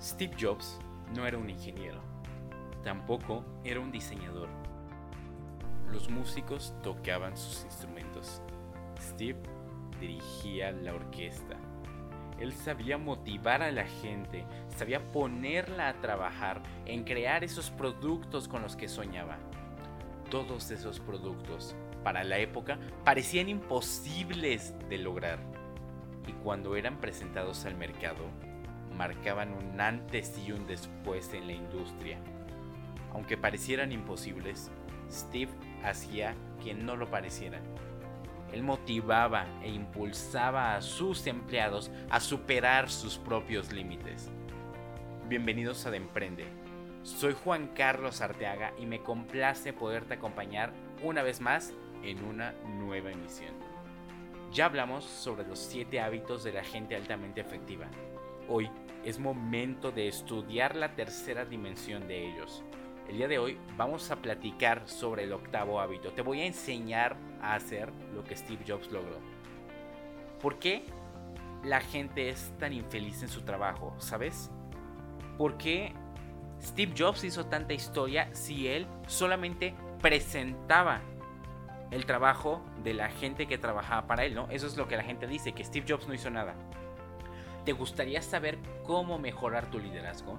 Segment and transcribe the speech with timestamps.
[0.00, 0.78] Steve Jobs
[1.14, 2.00] no era un ingeniero,
[2.84, 4.48] tampoco era un diseñador.
[5.90, 8.42] Los músicos tocaban sus instrumentos.
[9.00, 9.38] Steve
[9.98, 11.56] dirigía la orquesta.
[12.38, 14.44] Él sabía motivar a la gente,
[14.76, 19.38] sabía ponerla a trabajar en crear esos productos con los que soñaba.
[20.30, 21.74] Todos esos productos,
[22.04, 25.38] para la época, parecían imposibles de lograr.
[26.26, 28.26] Y cuando eran presentados al mercado,
[28.96, 32.18] marcaban un antes y un después en la industria.
[33.12, 34.70] Aunque parecieran imposibles,
[35.10, 35.52] Steve
[35.84, 37.62] hacía que no lo parecieran.
[38.52, 44.30] Él motivaba e impulsaba a sus empleados a superar sus propios límites.
[45.28, 46.46] Bienvenidos a De Emprende.
[47.02, 53.10] Soy Juan Carlos Arteaga y me complace poderte acompañar una vez más en una nueva
[53.10, 53.54] emisión.
[54.52, 57.86] Ya hablamos sobre los 7 hábitos de la gente altamente efectiva.
[58.48, 58.70] Hoy
[59.04, 62.62] es momento de estudiar la tercera dimensión de ellos.
[63.08, 66.12] El día de hoy vamos a platicar sobre el octavo hábito.
[66.12, 69.18] Te voy a enseñar a hacer lo que Steve Jobs logró.
[70.40, 70.84] ¿Por qué
[71.64, 73.94] la gente es tan infeliz en su trabajo?
[73.98, 74.50] ¿Sabes?
[75.38, 75.92] ¿Por qué
[76.62, 81.00] Steve Jobs hizo tanta historia si él solamente presentaba
[81.90, 84.48] el trabajo de la gente que trabajaba para él, ¿no?
[84.50, 86.54] Eso es lo que la gente dice, que Steve Jobs no hizo nada.
[87.66, 90.38] ¿Te gustaría saber cómo mejorar tu liderazgo?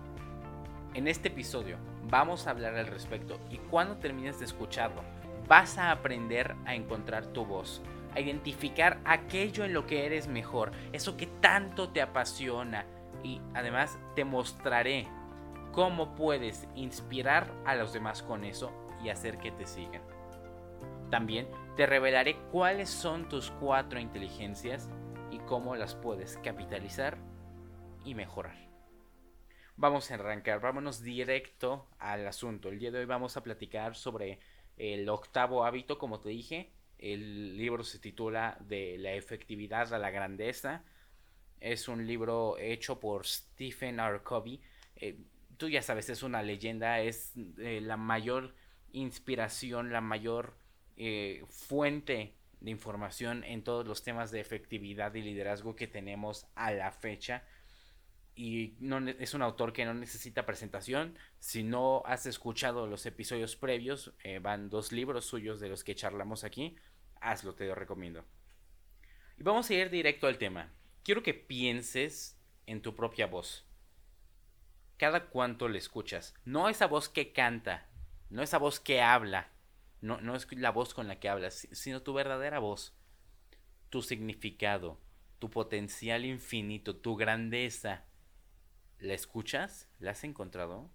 [0.93, 1.77] En este episodio
[2.09, 5.01] vamos a hablar al respecto y cuando termines de escucharlo,
[5.45, 7.81] vas a aprender a encontrar tu voz,
[8.15, 12.85] a identificar aquello en lo que eres mejor, eso que tanto te apasiona
[13.25, 15.05] y además te mostraré
[15.73, 18.71] cómo puedes inspirar a los demás con eso
[19.03, 20.01] y hacer que te sigan.
[21.09, 24.87] También te revelaré cuáles son tus cuatro inteligencias
[25.47, 27.17] cómo las puedes capitalizar
[28.03, 28.57] y mejorar.
[29.77, 32.67] Vamos a arrancar, vámonos directo al asunto.
[32.67, 34.39] El día de hoy vamos a platicar sobre
[34.75, 36.73] el octavo hábito, como te dije.
[36.97, 40.83] El libro se titula De la efectividad a la grandeza.
[41.61, 44.23] Es un libro hecho por Stephen R.
[44.23, 44.59] Covey.
[44.97, 45.17] Eh,
[45.55, 48.53] tú ya sabes, es una leyenda, es eh, la mayor
[48.91, 50.57] inspiración, la mayor
[50.97, 56.71] eh, fuente de información en todos los temas de efectividad y liderazgo que tenemos a
[56.71, 57.43] la fecha.
[58.35, 61.17] Y no, es un autor que no necesita presentación.
[61.39, 65.95] Si no has escuchado los episodios previos, eh, van dos libros suyos de los que
[65.95, 66.75] charlamos aquí.
[67.19, 68.25] Hazlo, te lo recomiendo.
[69.37, 70.71] Y vamos a ir directo al tema.
[71.03, 73.65] Quiero que pienses en tu propia voz.
[74.97, 76.35] Cada cuánto le escuchas.
[76.43, 77.87] No esa voz que canta,
[78.29, 79.51] no esa voz que habla,
[80.01, 82.95] no, no es la voz con la que hablas, sino tu verdadera voz,
[83.89, 84.99] tu significado,
[85.39, 88.05] tu potencial infinito, tu grandeza.
[88.99, 89.89] ¿La escuchas?
[89.99, 90.91] ¿La has encontrado?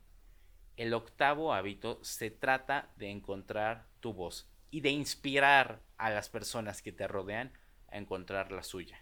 [0.76, 6.82] El octavo hábito se trata de encontrar tu voz y de inspirar a las personas
[6.82, 7.52] que te rodean
[7.88, 8.98] a encontrar la suya.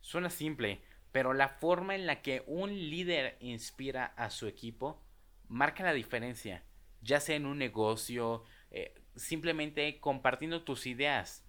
[0.00, 0.80] Suena simple,
[1.12, 5.02] pero la forma en la que un líder inspira a su equipo
[5.48, 6.64] marca la diferencia
[7.06, 11.44] ya sea en un negocio, eh, simplemente compartiendo tus ideas.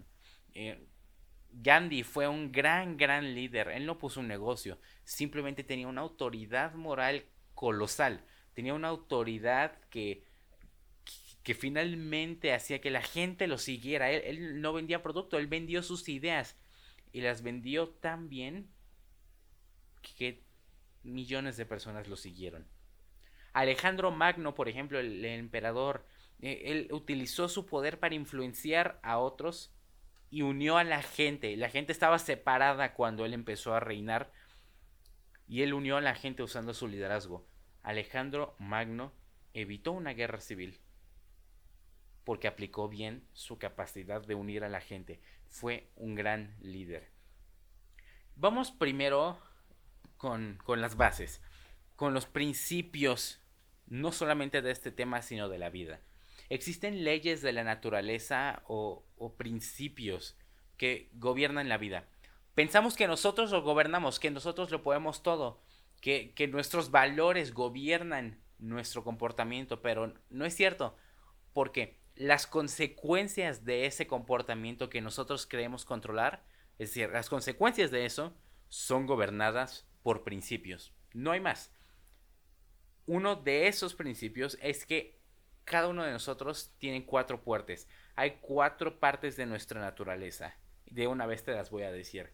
[0.53, 0.87] Eh,
[1.49, 3.69] Gandhi fue un gran, gran líder.
[3.69, 7.25] Él no puso un negocio, simplemente tenía una autoridad moral
[7.55, 8.23] colosal.
[8.53, 10.23] Tenía una autoridad que,
[11.43, 14.11] que, finalmente hacía que la gente lo siguiera.
[14.11, 16.55] Él, él no vendía producto, él vendió sus ideas.
[17.11, 18.69] Y las vendió tan bien
[20.17, 20.43] que
[21.03, 22.67] millones de personas lo siguieron.
[23.57, 26.05] Alejandro Magno, por ejemplo, el, emperador,
[26.43, 29.73] eh, él utilizó su poder para influenciar a otros
[30.29, 31.57] y unió a la gente.
[31.57, 34.31] La gente estaba separada cuando él empezó a reinar
[35.47, 37.47] y él unió a la gente usando su liderazgo.
[37.81, 39.11] Alejandro Magno
[39.55, 40.79] evitó una guerra civil
[42.25, 45.19] porque aplicó bien su capacidad de unir a la gente.
[45.47, 47.09] Fue un gran líder.
[48.35, 49.41] Vamos primero
[50.17, 51.41] con, con las bases,
[51.95, 53.41] con los principios
[53.87, 56.01] no solamente de este tema, sino de la vida.
[56.49, 59.03] Existen leyes de la naturaleza o,
[59.37, 60.37] principios
[60.77, 62.07] que gobiernan la vida.
[62.55, 65.61] Pensamos que nosotros lo gobernamos, que nosotros lo podemos todo,
[66.01, 70.95] que, que nuestros valores gobiernan nuestro comportamiento, pero no es cierto,
[71.53, 76.43] porque las consecuencias de ese comportamiento que nosotros creemos controlar,
[76.79, 78.33] es decir, las consecuencias de eso
[78.69, 81.71] son gobernadas por principios, no hay más
[83.07, 85.17] uno de esos principios es que
[85.63, 87.87] cada uno de nosotros tiene cuatro puertas.
[88.15, 90.55] Hay cuatro partes de nuestra naturaleza.
[90.85, 92.31] De una vez te las voy a decir.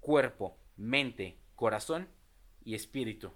[0.00, 2.08] Cuerpo, mente, corazón
[2.64, 3.32] y espíritu.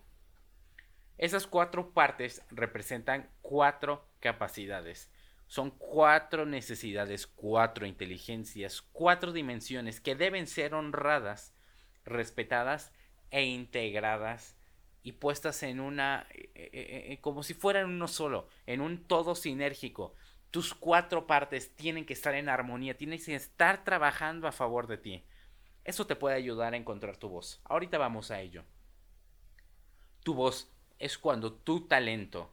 [1.17, 5.11] Esas cuatro partes representan cuatro capacidades.
[5.47, 11.55] Son cuatro necesidades, cuatro inteligencias, cuatro dimensiones que deben ser honradas,
[12.05, 12.93] respetadas
[13.31, 14.57] e integradas
[15.03, 19.35] y puestas en una, eh, eh, eh, como si fueran uno solo, en un todo
[19.35, 20.15] sinérgico.
[20.51, 24.99] Tus cuatro partes tienen que estar en armonía, tienen que estar trabajando a favor de
[24.99, 25.25] ti.
[25.85, 27.61] Eso te puede ayudar a encontrar tu voz.
[27.65, 28.65] Ahorita vamos a ello.
[30.23, 32.53] Tu voz es cuando tu talento,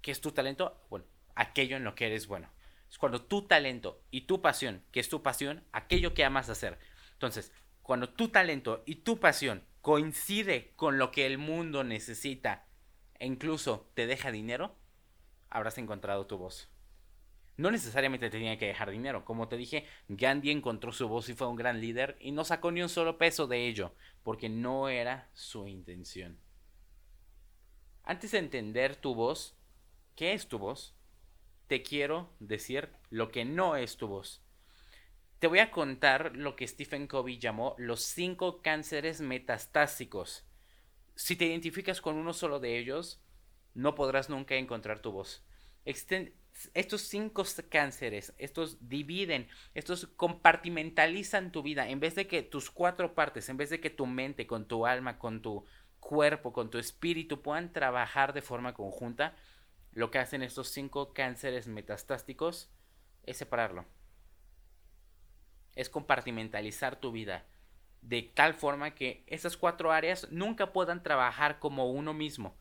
[0.00, 0.80] ¿qué es tu talento?
[0.90, 2.48] Bueno, aquello en lo que eres bueno.
[2.88, 6.78] Es cuando tu talento y tu pasión, que es tu pasión, aquello que amas hacer.
[7.12, 7.52] Entonces,
[7.82, 12.66] cuando tu talento y tu pasión coincide con lo que el mundo necesita
[13.18, 14.74] e incluso te deja dinero,
[15.50, 16.70] habrás encontrado tu voz.
[17.56, 19.26] No necesariamente tenía que dejar dinero.
[19.26, 22.72] Como te dije, Gandhi encontró su voz y fue un gran líder y no sacó
[22.72, 26.38] ni un solo peso de ello, porque no era su intención.
[28.02, 29.58] Antes de entender tu voz,
[30.16, 30.94] ¿qué es tu voz?
[31.66, 34.42] Te quiero decir lo que no es tu voz.
[35.40, 40.44] Te voy a contar lo que Stephen Covey llamó los cinco cánceres metastásicos.
[41.14, 43.22] Si te identificas con uno solo de ellos,
[43.72, 45.42] no podrás nunca encontrar tu voz.
[45.86, 51.88] estos cinco cánceres, estos dividen, estos compartimentalizan tu vida.
[51.88, 54.84] En vez de que tus cuatro partes, en vez de que tu mente, con tu
[54.84, 55.64] alma, con tu
[56.00, 59.34] cuerpo, con tu espíritu puedan trabajar de forma conjunta,
[59.92, 62.70] lo que hacen estos cinco cánceres metastásticos
[63.22, 63.86] es separarlo
[65.74, 67.46] es compartimentalizar tu vida
[68.02, 72.56] de tal forma que esas cuatro áreas nunca puedan trabajar como uno mismo.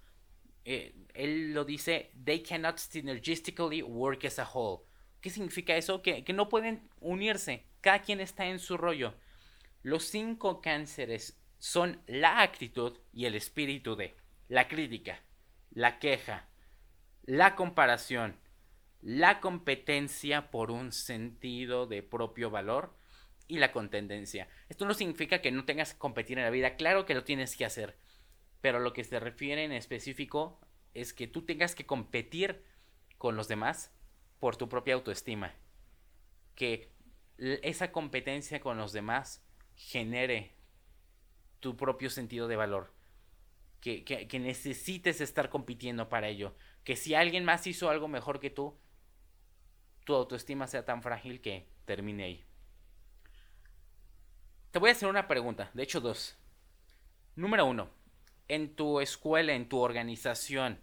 [0.66, 4.84] Eh, él lo dice, they cannot synergistically work as a whole.
[5.22, 6.02] ¿Qué significa eso?
[6.02, 9.16] Que, que no pueden unirse, cada quien está en su rollo.
[9.82, 14.16] Los cinco cánceres son la actitud y el espíritu de
[14.48, 15.22] la crítica,
[15.72, 16.48] la queja,
[17.24, 18.38] la comparación,
[19.02, 22.99] la competencia por un sentido de propio valor
[23.50, 24.48] y la contendencia.
[24.70, 27.58] Esto no significa que no tengas que competir en la vida, claro que lo tienes
[27.58, 27.98] que hacer,
[28.62, 30.62] pero lo que se refiere en específico
[30.94, 32.64] es que tú tengas que competir
[33.18, 33.92] con los demás
[34.40, 35.56] por tu propia autoestima.
[36.56, 36.92] Que
[37.38, 39.44] esa competencia con los demás
[39.76, 40.56] genere
[41.60, 42.94] tu propio sentido de valor.
[43.82, 46.56] Que, necesites estar compitiendo para ello.
[46.84, 48.78] Que si alguien más hizo algo mejor que tú,
[50.06, 52.49] tu autoestima sea tan frágil que termine ahí.
[54.72, 56.38] Te voy a hacer una pregunta, de hecho dos.
[57.36, 57.90] Número uno,
[58.48, 60.80] en tu escuela, en tu organización,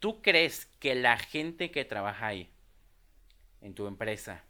[0.00, 2.52] ¿tú crees que la gente que trabaja ahí,
[3.60, 4.44] en tu empresa,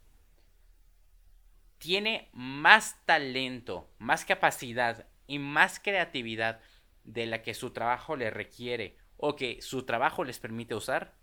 [1.77, 6.61] tiene más talento, más capacidad y más creatividad
[7.05, 11.19] de la que su trabajo le requiere o que su trabajo les permite usar?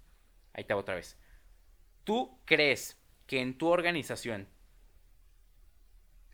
[0.53, 1.17] Ahí está otra vez.
[2.03, 4.47] ¿Tú crees que en tu organización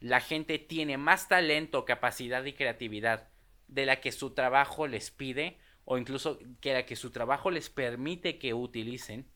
[0.04, 3.30] la gente tiene más talento, capacidad y creatividad
[3.70, 7.70] de la que su trabajo les pide o incluso que la que su trabajo les
[7.70, 9.32] permite que utilicen,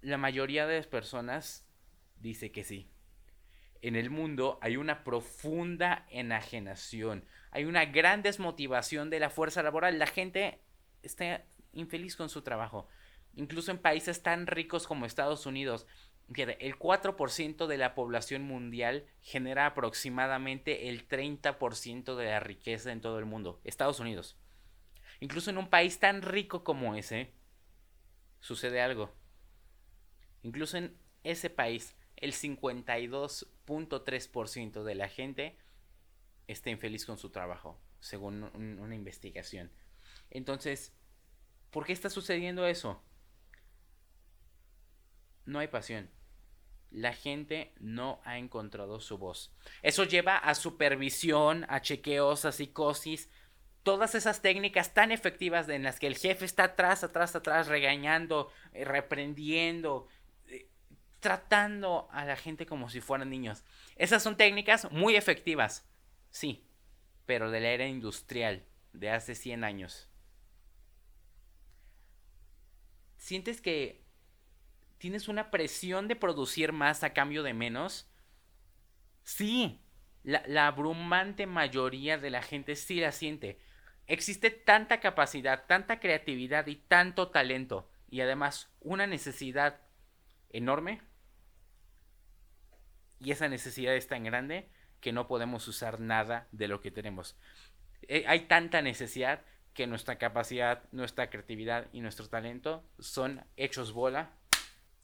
[0.00, 1.66] la mayoría de las personas
[2.16, 2.90] dice que sí.
[3.82, 9.98] En el mundo hay una profunda enajenación, hay una gran desmotivación de la fuerza laboral.
[9.98, 10.62] La gente
[11.02, 12.88] está infeliz con su trabajo.
[13.34, 15.86] Incluso en países tan ricos como Estados Unidos,
[16.28, 23.18] el 4% de la población mundial genera aproximadamente el 30% de la riqueza en todo
[23.18, 24.36] el mundo, Estados Unidos.
[25.20, 27.32] Incluso en un país tan rico como ese,
[28.40, 29.14] sucede algo.
[30.42, 35.58] Incluso en ese país, el 52.3% de la gente
[36.46, 39.72] está infeliz con su trabajo, según una investigación.
[40.30, 40.94] Entonces,
[41.70, 43.02] ¿por qué está sucediendo eso?
[45.44, 46.10] No hay pasión.
[46.90, 49.52] La gente no ha encontrado su voz.
[49.82, 53.28] Eso lleva a supervisión, a chequeos, a psicosis,
[53.84, 58.50] todas esas técnicas tan efectivas en las que el jefe está atrás, atrás, atrás, regañando,
[58.72, 60.08] eh, reprendiendo,
[60.48, 60.68] eh,
[61.20, 63.62] tratando a la gente como si fueran niños.
[63.96, 65.86] Esas son técnicas muy efectivas,
[66.30, 66.66] sí,
[67.26, 70.08] pero de la era industrial de hace 100 años.
[73.18, 74.03] ¿Sientes que
[75.04, 78.10] tienes una presión de producir más a cambio de menos.
[79.22, 79.84] Sí,
[80.22, 83.60] la, abrumante mayoría de la gente sí la siente.
[84.06, 87.90] Existe tanta capacidad, tanta creatividad y tanto talento.
[88.08, 89.82] Y además una necesidad
[90.48, 91.02] enorme.
[93.20, 94.70] Y esa necesidad es tan grande
[95.02, 97.36] que no podemos usar nada de lo que tenemos.
[98.08, 99.44] Eh, hay tanta necesidad
[99.74, 104.30] que nuestra capacidad, nuestra creatividad y nuestro talento son hechos bola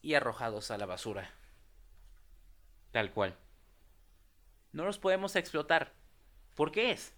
[0.01, 1.31] y arrojados a la basura.
[2.91, 3.37] Tal cual.
[4.71, 5.93] No los podemos explotar.
[6.55, 7.13] ¿Por qué es?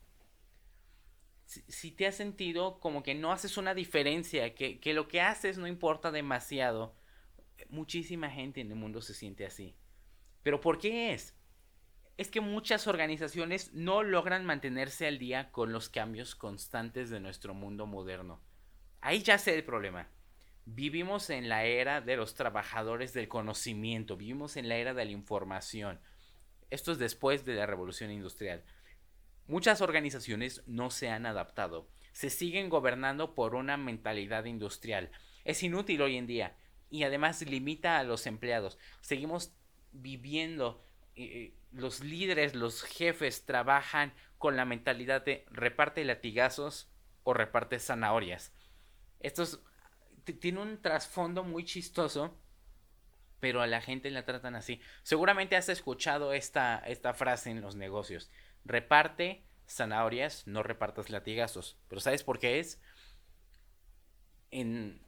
[1.45, 5.57] Si, te has sentido como que no haces una diferencia, que, que lo que haces
[5.57, 6.95] no importa demasiado,
[7.69, 9.75] muchísima gente en el mundo se siente así.
[10.41, 11.35] ¿Pero por qué es?
[12.17, 17.53] es que muchas organizaciones no logran mantenerse al día con los cambios constantes de nuestro
[17.53, 18.39] mundo moderno.
[19.01, 20.07] Ahí ya sé el problema.
[20.65, 25.11] Vivimos en la era de los trabajadores del conocimiento, vivimos en la era de la
[25.11, 25.99] información.
[26.69, 28.63] Esto es después de la revolución industrial.
[29.45, 35.11] Muchas organizaciones no se han adaptado, se siguen gobernando por una mentalidad industrial.
[35.43, 36.55] Es inútil hoy en día
[36.89, 38.77] y además limita a los empleados.
[39.01, 39.53] Seguimos
[39.91, 46.89] viviendo eh, los líderes, los jefes trabajan con la mentalidad de reparte latigazos
[47.23, 48.53] o reparte zanahorias.
[49.19, 49.43] Esto
[50.23, 52.37] tiene un trasfondo muy chistoso,
[53.39, 54.79] pero a la gente la tratan así.
[55.03, 58.29] Seguramente has escuchado esta, esta frase en los negocios.
[58.63, 61.77] Reparte zanahorias, no repartas latigazos.
[61.89, 62.81] Pero ¿sabes por qué es?
[64.51, 65.01] En,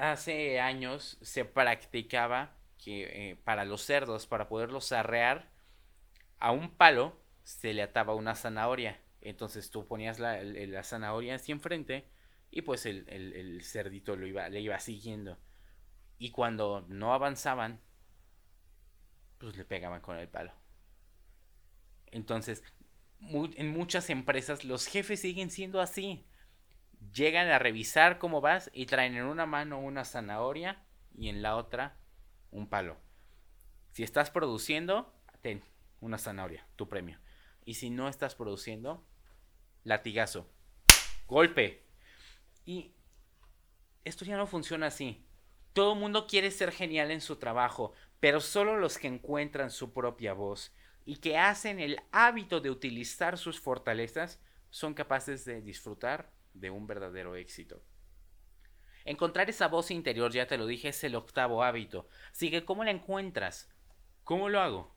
[0.00, 5.48] hace años se practicaba que eh, para los cerdos, para poderlos arrear,
[6.38, 9.00] a un palo se le ataba una zanahoria.
[9.20, 12.06] Entonces tú ponías la, zanahoria así enfrente
[12.56, 15.36] y pues el, cerdito lo iba, le iba siguiendo.
[16.18, 17.80] Y cuando no avanzaban,
[19.38, 20.52] pues le pegaban con el palo.
[22.12, 22.62] Entonces,
[23.18, 26.24] en muchas empresas los jefes siguen siendo así.
[27.12, 31.56] Llegan a revisar cómo vas y traen en una mano una zanahoria y en la
[31.56, 31.98] otra
[32.52, 32.98] un palo.
[33.90, 35.64] Si estás produciendo, ten
[35.98, 37.18] una zanahoria, tu premio.
[37.64, 39.04] Y si no estás produciendo,
[39.82, 40.48] latigazo,
[41.26, 41.83] golpe.
[42.64, 42.92] Y
[44.04, 45.24] esto ya no funciona así.
[45.72, 50.32] Todo mundo quiere ser genial en su trabajo, pero solo los que encuentran su propia
[50.32, 50.72] voz
[51.04, 54.40] y que hacen el hábito de utilizar sus fortalezas
[54.70, 57.82] son capaces de disfrutar de un verdadero éxito.
[59.04, 62.08] Encontrar esa voz interior, ya te lo dije, es el octavo hábito.
[62.30, 63.68] Así que, ¿cómo la encuentras?
[64.22, 64.94] ¿Cómo lo hago?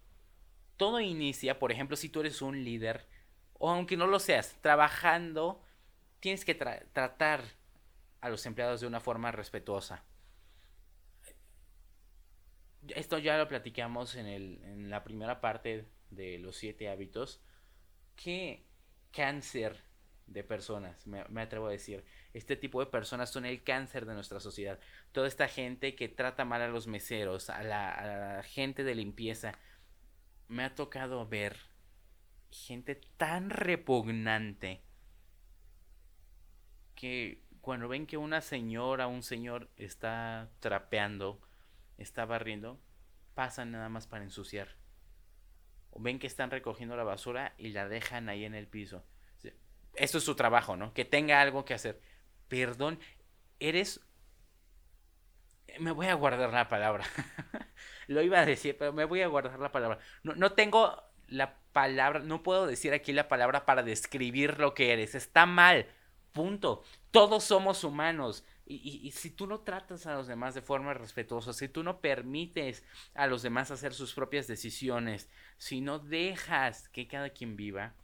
[0.77, 3.05] Todo inicia, por ejemplo, si tú eres un líder,
[3.53, 5.62] o aunque no lo seas, trabajando,
[6.19, 7.43] tienes que tratar
[8.27, 10.03] a los empleados de una forma respetuosa.
[12.89, 17.41] Esto ya lo platicamos en, la primera parte de los siete hábitos.
[18.15, 18.65] ¿Qué
[19.12, 19.84] cáncer
[20.27, 22.05] de personas, me atrevo a decir?
[22.38, 24.79] Este tipo de personas son el cáncer de nuestra sociedad.
[25.12, 29.57] Toda esta gente que trata mal a los meseros, a la, gente de limpieza.
[30.48, 31.57] Me ha tocado ver
[32.51, 34.84] gente tan repugnante
[36.93, 41.41] que cuando ven que una señora un señor está trapeando,
[41.97, 42.79] está barriendo,
[43.33, 44.77] pasan nada más para ensuciar.
[45.89, 49.03] O ven que están recogiendo la basura y la dejan ahí en el piso.
[49.95, 50.93] Eso es su trabajo, ¿no?
[50.93, 52.00] Que tenga algo que hacer
[52.47, 53.01] perdón,
[53.59, 54.00] eres...
[55.79, 57.03] Me voy a guardar la palabra.
[58.07, 60.00] Lo iba a decir, pero me voy a guardar la palabra.
[60.24, 64.93] No, no tengo la palabra, no puedo decir aquí la palabra para describir lo que
[64.93, 65.15] eres.
[65.15, 65.86] Está mal.
[66.38, 66.84] Punto.
[67.10, 68.46] Todos somos humanos.
[68.67, 72.00] Y, y, si tú no tratas a los demás de forma respetuosa, si tú no
[72.00, 72.84] permites
[73.15, 77.96] a los demás hacer sus propias decisiones, si no dejas que cada quien viva,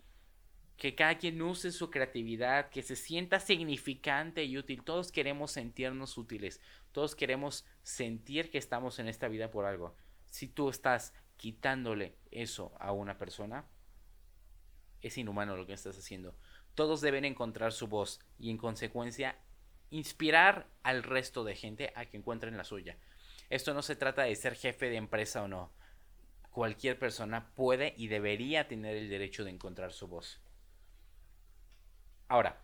[0.78, 4.82] que cada quien use su creatividad, que se sienta significante y útil.
[4.84, 6.60] Todos queremos sentirnos útiles,
[6.92, 9.96] todos queremos sentir que estamos en esta vida por algo.
[10.26, 13.68] Si tú estás quitándole eso a una persona,
[15.04, 16.34] es inhumano lo que estás haciendo.
[16.76, 19.38] Todos deben encontrar su voz y en consecuencia
[19.90, 22.98] inspirar al resto de gente a que encuentren la suya.
[23.50, 25.72] Esto no se trata de ser jefe de empresa o no.
[26.50, 30.42] Cualquier persona puede y debería tener el derecho de encontrar su voz.
[32.28, 32.62] Ahora,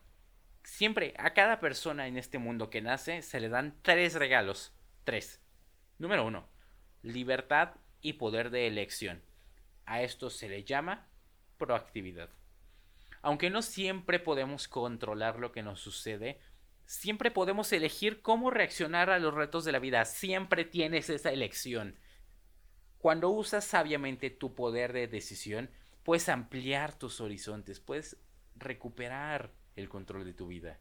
[0.63, 4.73] siempre a cada persona en este mundo que nace se le dan tres regalos.
[5.03, 5.39] Tres.
[5.99, 6.47] Número uno,
[7.03, 9.21] libertad y poder de elección.
[9.85, 11.07] A esto se le llama
[11.57, 12.29] proactividad.
[13.21, 16.39] Aunque no siempre podemos controlar lo que nos sucede,
[16.85, 20.05] siempre podemos elegir cómo reaccionar a los retos de la vida.
[20.05, 21.97] Siempre tienes esa elección.
[22.97, 25.69] Cuando usas sabiamente tu poder de decisión,
[26.03, 28.17] puedes ampliar tus horizontes, puedes
[28.55, 30.79] recuperar el control de tu vida.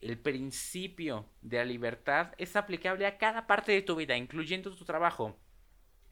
[0.00, 4.84] El principio de la libertad es aplicable a cada parte de tu vida, incluyendo tu
[4.84, 5.38] trabajo.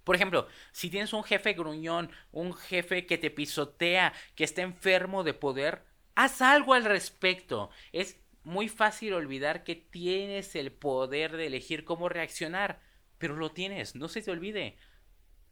[0.08, 5.22] Por ejemplo, si tienes un jefe gruñón, un jefe que te pisotea, que está enfermo
[5.22, 5.84] de poder,
[6.14, 7.68] haz algo al respecto.
[7.92, 12.80] Es muy fácil olvidar que tienes el poder de elegir cómo reaccionar,
[13.18, 14.78] pero lo tienes, no se te olvide.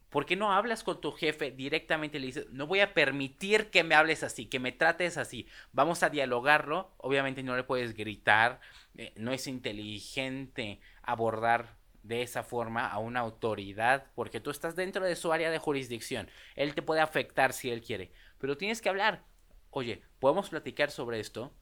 [0.09, 3.69] ¿Por qué no hablas con tu jefe directamente y le dices, no voy a permitir
[3.69, 5.47] que me hables así, que me trates así?
[5.73, 6.95] Vamos a dialogarlo.
[6.97, 8.61] Obviamente no le puedes gritar,
[8.97, 15.05] eh, no es inteligente abordar de esa forma a una autoridad porque tú estás dentro
[15.05, 16.29] de su área de jurisdicción.
[16.55, 19.25] Él te puede afectar si él quiere, pero tienes que hablar.
[19.71, 21.53] Oye, ¿podemos platicar sobre esto?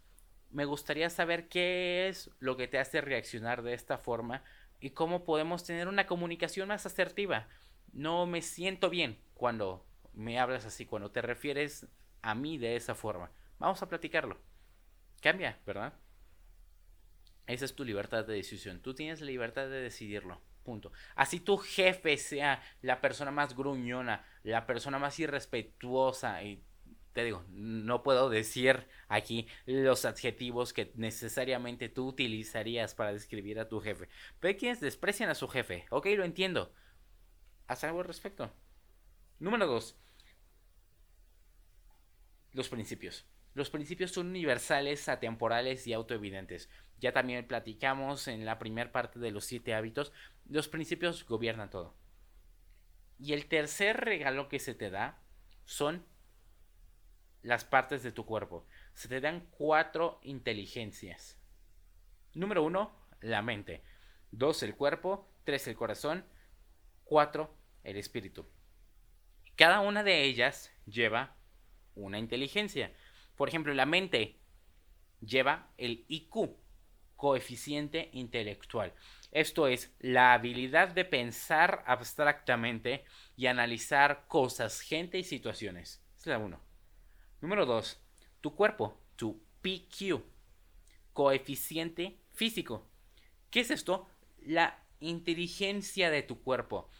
[0.50, 4.44] Me gustaría saber qué es lo que te hace reaccionar de esta forma
[4.80, 7.48] y cómo podemos tener una comunicación más asertiva
[7.94, 11.86] no me siento bien cuando me hablas así, cuando te refieres
[12.22, 13.30] a mí de esa forma.
[13.58, 14.38] Vamos a platicarlo.
[15.20, 15.94] Cambia, ¿verdad?
[17.46, 18.80] Esa es tu libertad de decisión.
[18.80, 20.40] Tú tienes la libertad de decidirlo.
[20.62, 20.92] Punto.
[21.14, 26.64] Así tu jefe sea la persona más gruñona, la persona más irrespetuosa y
[27.12, 33.68] te digo, no puedo decir aquí los adjetivos que necesariamente tú utilizarías para describir a
[33.68, 34.08] tu jefe.
[34.40, 35.84] Pero hay quienes desprecian a su jefe.
[35.90, 36.72] Ok, lo entiendo
[37.66, 38.52] haz algo al respecto.
[39.38, 39.96] Número 2.
[42.52, 43.26] Los principios.
[43.54, 46.68] Los principios son universales, atemporales y autoevidentes.
[47.00, 50.12] Ya también platicamos en la primera parte de los siete hábitos.
[50.48, 51.94] Los principios gobiernan todo.
[53.18, 55.22] Y el tercer regalo que se te da
[55.64, 56.04] son
[57.42, 58.66] las partes de tu cuerpo.
[58.94, 61.38] Se te dan cuatro inteligencias.
[62.32, 63.82] Número uno, la mente.
[64.30, 65.28] Dos, el cuerpo.
[65.44, 66.24] Tres, el corazón.
[67.04, 67.54] 4.
[67.84, 68.46] El espíritu.
[69.56, 71.36] Cada una de ellas lleva
[71.94, 72.92] una inteligencia.
[73.36, 74.40] Por ejemplo, la mente
[75.20, 76.56] lleva el IQ,
[77.24, 78.92] coeficiente intelectual.
[79.32, 83.02] Esto es la habilidad de pensar abstractamente
[83.34, 86.02] y analizar cosas, gente y situaciones.
[86.18, 86.60] Es la 1.
[87.40, 87.98] Número 2.
[88.42, 90.22] Tu cuerpo, tu PQ,
[91.14, 92.90] coeficiente físico.
[93.48, 94.06] ¿Qué es esto?
[94.42, 96.90] La inteligencia de tu cuerpo.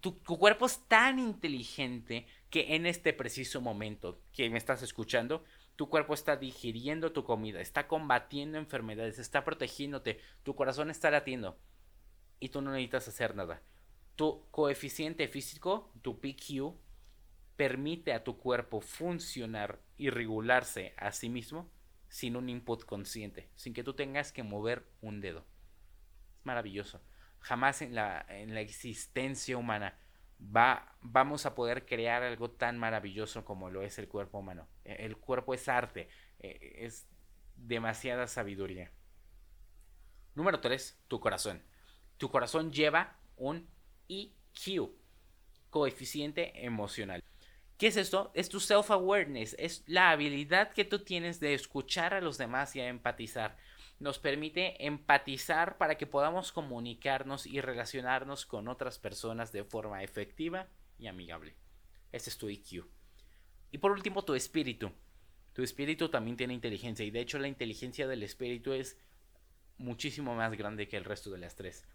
[0.00, 5.44] tu, cuerpo es tan inteligente que en este preciso momento que me estás escuchando,
[5.76, 11.58] tu cuerpo está digiriendo tu comida, está combatiendo enfermedades, está protegiéndote, tu corazón está latiendo
[12.38, 13.62] y tú no necesitas hacer nada.
[14.16, 16.74] Tu coeficiente físico, tu PQ,
[17.56, 21.70] permite a tu cuerpo funcionar y regularse a sí mismo
[22.08, 25.44] sin un input consciente, sin que tú tengas que mover un dedo
[26.44, 27.00] maravilloso.
[27.40, 29.98] Jamás en la, en la existencia humana
[30.44, 34.68] va, vamos a poder crear algo tan maravilloso como lo es el cuerpo humano.
[34.84, 37.06] E, el cuerpo es arte, e, es
[37.56, 38.90] demasiada sabiduría.
[40.34, 41.62] Número 3, tu corazón.
[42.18, 43.68] Tu corazón lleva un
[44.08, 44.90] EQ,
[45.70, 47.22] coeficiente emocional.
[47.78, 48.30] ¿Qué es esto?
[48.34, 52.80] Es tu self-awareness, es la habilidad que tú tienes de escuchar a los demás y
[52.80, 53.56] a empatizar
[53.98, 60.68] nos permite empatizar para que podamos comunicarnos y relacionarnos con otras personas de forma efectiva
[60.98, 61.56] y amigable.
[62.12, 62.86] Ese es tu IQ.
[63.70, 64.92] Y por último, tu espíritu.
[65.52, 68.98] Tu espíritu también tiene inteligencia y de hecho la inteligencia del espíritu es
[69.78, 71.86] muchísimo más grande que el resto de las tres.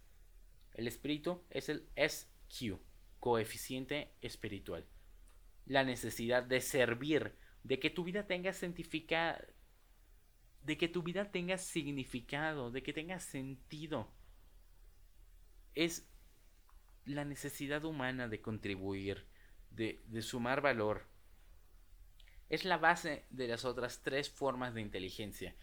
[0.73, 2.79] El espíritu es el SQ,
[3.19, 4.85] coeficiente espiritual.
[5.65, 9.45] La necesidad de servir, de que tu vida tenga científica
[10.61, 14.11] de que tu vida tenga significado, de que tenga sentido.
[15.75, 16.07] Es
[17.05, 19.25] la necesidad humana de contribuir,
[19.71, 21.07] de, sumar valor.
[22.49, 25.55] Es la base de las otras tres formas de inteligencia.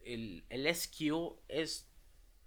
[0.00, 1.88] El, el SQ es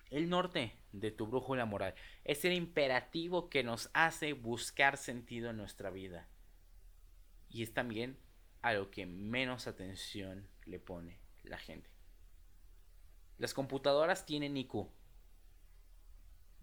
[0.10, 1.94] el norte de tu brújula moral.
[2.24, 6.28] Es el imperativo que nos hace buscar sentido en nuestra vida.
[7.50, 8.18] Y es también
[8.62, 11.90] a lo que menos atención le pone la gente.
[13.38, 14.88] Las computadoras tienen IQ.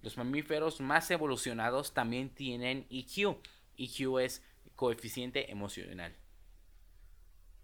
[0.03, 3.37] Los mamíferos más evolucionados también tienen IQ.
[3.77, 4.43] IQ es
[4.77, 6.17] coeficiente emocional.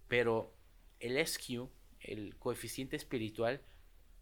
[0.09, 0.55] Pero
[1.01, 1.69] el SQ,
[2.01, 3.63] el coeficiente espiritual,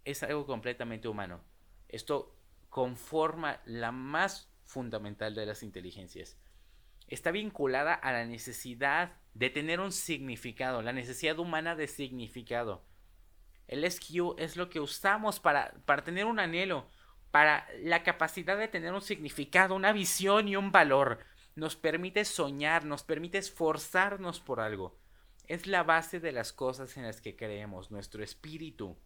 [0.04, 1.42] es algo completamente humano.
[1.88, 2.36] Esto
[2.68, 6.36] conforma la más fundamental de las inteligencias.
[7.08, 12.84] Está vinculada a la necesidad de tener un significado, la necesidad humana de significado.
[13.66, 16.88] El SQ es lo que usamos para, para tener un anhelo,
[17.30, 21.18] para la capacidad de tener un significado, una visión y un valor.
[21.56, 24.98] Nos permite soñar, nos permite esforzarnos por algo.
[25.46, 28.96] Es la base de las cosas en las que creemos, nuestro espíritu.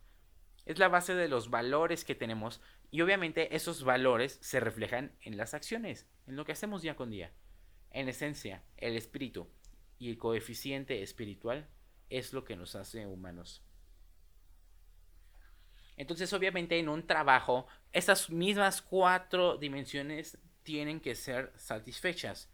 [0.67, 5.37] Es la base de los valores que tenemos y obviamente esos valores se reflejan en
[5.37, 7.33] las acciones, en lo que hacemos día con día.
[7.91, 9.49] En esencia, el espíritu
[9.99, 11.69] y el coeficiente espiritual
[12.11, 13.63] es lo que nos hace humanos.
[15.97, 22.49] Entonces, obviamente, en un trabajo, esas mismas cuatro dimensiones tienen que ser satisfechas.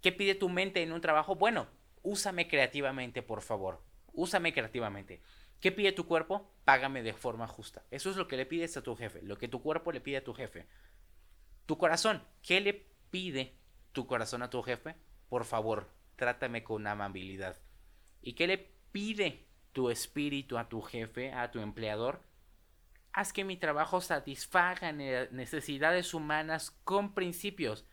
[0.00, 1.34] ¿Qué pide tu mente en un trabajo?
[1.34, 1.66] Bueno,
[2.02, 3.82] úsame creativamente, por favor.
[4.12, 5.22] Úsame creativamente.
[5.60, 6.52] ¿Qué pide tu cuerpo?
[6.64, 7.84] Págame de forma justa.
[7.90, 10.18] Eso es lo que le pides a tu jefe, lo que tu cuerpo le pide
[10.18, 10.66] a tu jefe.
[11.66, 13.56] Tu corazón, ¿qué le pide
[13.92, 14.96] tu corazón a tu jefe?
[15.28, 17.56] Por favor, trátame con amabilidad.
[18.20, 18.58] ¿Y qué le
[18.92, 22.22] pide tu espíritu a tu jefe, a tu empleador?
[23.12, 27.86] Haz que mi trabajo satisfaga necesidades humanas con principios.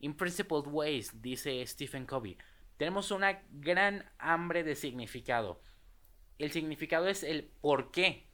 [0.00, 2.38] In principled ways, dice Stephen Covey.
[2.76, 5.62] Tenemos una gran hambre de significado.
[6.38, 8.26] El significado es el por qué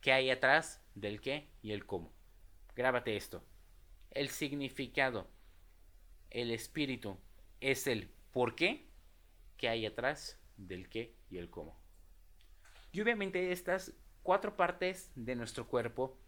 [0.00, 2.12] que hay atrás del qué y el cómo.
[2.74, 3.44] Grábate esto.
[4.10, 5.30] El significado,
[6.30, 7.18] el espíritu,
[7.60, 8.86] es el por qué
[9.56, 11.78] que hay atrás del qué y el cómo.
[12.92, 16.18] Y obviamente estas cuatro partes de nuestro cuerpo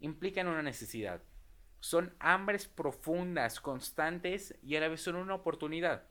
[0.00, 1.22] implican una necesidad.
[1.80, 6.06] Son hambres profundas, constantes y a la vez son una oportunidad.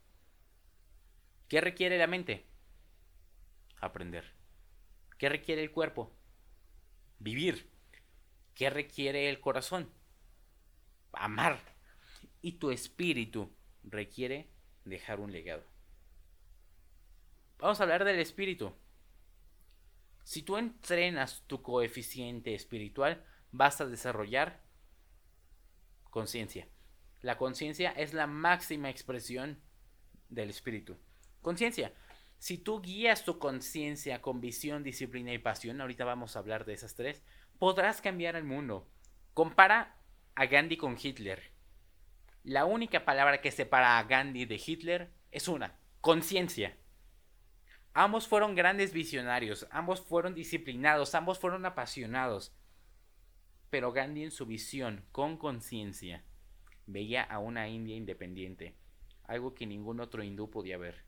[1.47, 2.45] ¿Qué requiere la mente?
[3.81, 4.33] Aprender.
[5.17, 6.11] ¿Qué requiere el cuerpo?
[7.19, 7.69] Vivir.
[8.55, 9.89] ¿Qué requiere el corazón?
[11.13, 11.59] Amar.
[12.41, 13.51] Y tu espíritu
[13.83, 14.49] requiere
[14.85, 15.63] dejar un legado.
[17.59, 18.73] Vamos a hablar del espíritu.
[20.23, 24.61] Si tú entrenas tu coeficiente espiritual, vas a desarrollar
[26.09, 26.67] conciencia.
[27.21, 29.59] La conciencia es la máxima expresión
[30.29, 30.97] del espíritu.
[31.41, 31.93] Conciencia.
[32.37, 36.73] Si tú guías tu conciencia con visión, disciplina y pasión, ahorita vamos a hablar de
[36.73, 37.21] esas tres,
[37.57, 38.87] podrás cambiar el mundo.
[39.33, 39.97] Compara
[40.35, 41.51] a Gandhi con Hitler.
[42.43, 46.77] La única palabra que separa a Gandhi de Hitler es una, conciencia.
[47.93, 52.55] Ambos fueron grandes visionarios, ambos fueron disciplinados, ambos fueron apasionados.
[53.69, 56.23] Pero Gandhi en su visión, con conciencia,
[56.87, 58.75] veía a una India independiente,
[59.25, 61.03] algo que ningún otro hindú podía ver.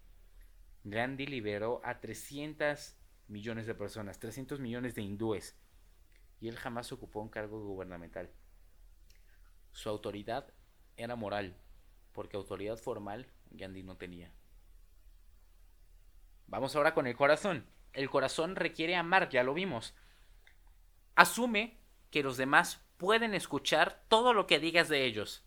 [0.84, 2.98] Gandhi liberó a 300
[3.30, 5.56] millones de personas, 300 millones de hindúes,
[6.42, 8.30] y él jamás ocupó un cargo gubernamental.
[9.72, 10.54] Su autoridad
[10.98, 11.58] era moral,
[12.14, 14.32] porque autoridad formal Gandhi no tenía.
[16.48, 17.66] Vamos ahora con el corazón.
[17.94, 19.94] El corazón requiere amar, ya lo vimos.
[21.16, 21.78] Asume
[22.10, 25.46] que los demás pueden escuchar todo lo que digas de ellos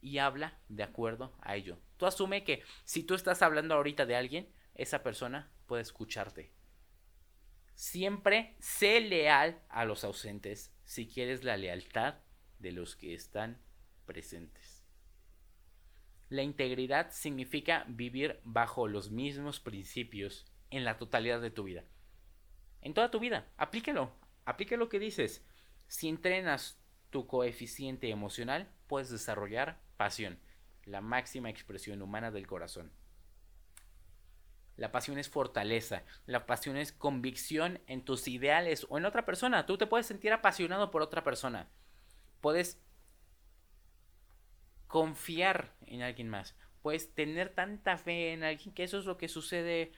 [0.00, 1.78] y habla de acuerdo a ello.
[1.96, 6.52] Tú asume que si tú estás hablando ahorita de alguien, esa persona puede escucharte.
[7.74, 12.16] Siempre sé leal a los ausentes si quieres la lealtad
[12.58, 13.60] de los que están
[14.04, 14.84] presentes.
[16.28, 21.84] La integridad significa vivir bajo los mismos principios en la totalidad de tu vida.
[22.80, 24.12] En toda tu vida, aplíquelo,
[24.44, 25.44] aplique lo que dices.
[25.86, 26.78] Si entrenas
[27.10, 30.38] tu coeficiente emocional, puedes desarrollar pasión,
[30.84, 32.92] la máxima expresión humana del corazón.
[34.76, 39.66] La pasión es fortaleza, la pasión es convicción en tus ideales o en otra persona.
[39.66, 41.68] Tú te puedes sentir apasionado por otra persona.
[42.40, 42.82] Puedes
[44.94, 46.54] confiar en alguien más.
[46.80, 49.90] Puedes tener tanta fe en alguien que eso es lo que sucede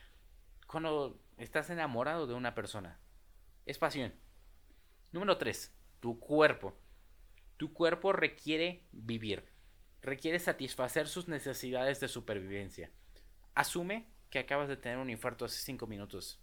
[0.67, 2.99] cuando estás enamorado de una persona.
[3.67, 4.15] Es pasión.
[5.13, 5.71] Número 3.
[6.01, 6.79] Tu cuerpo.
[7.59, 9.45] Tu cuerpo requiere vivir.
[10.01, 12.91] Requiere satisfacer sus necesidades de supervivencia.
[13.55, 16.41] Asume que acabas de tener un infarto hace 5 minutos.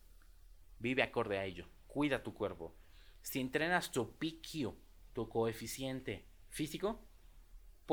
[0.78, 1.70] Vive acorde a ello.
[1.88, 2.76] Cuida tu cuerpo.
[3.24, 4.76] Si entrenas tu PQ,
[5.14, 7.04] tu coeficiente físico,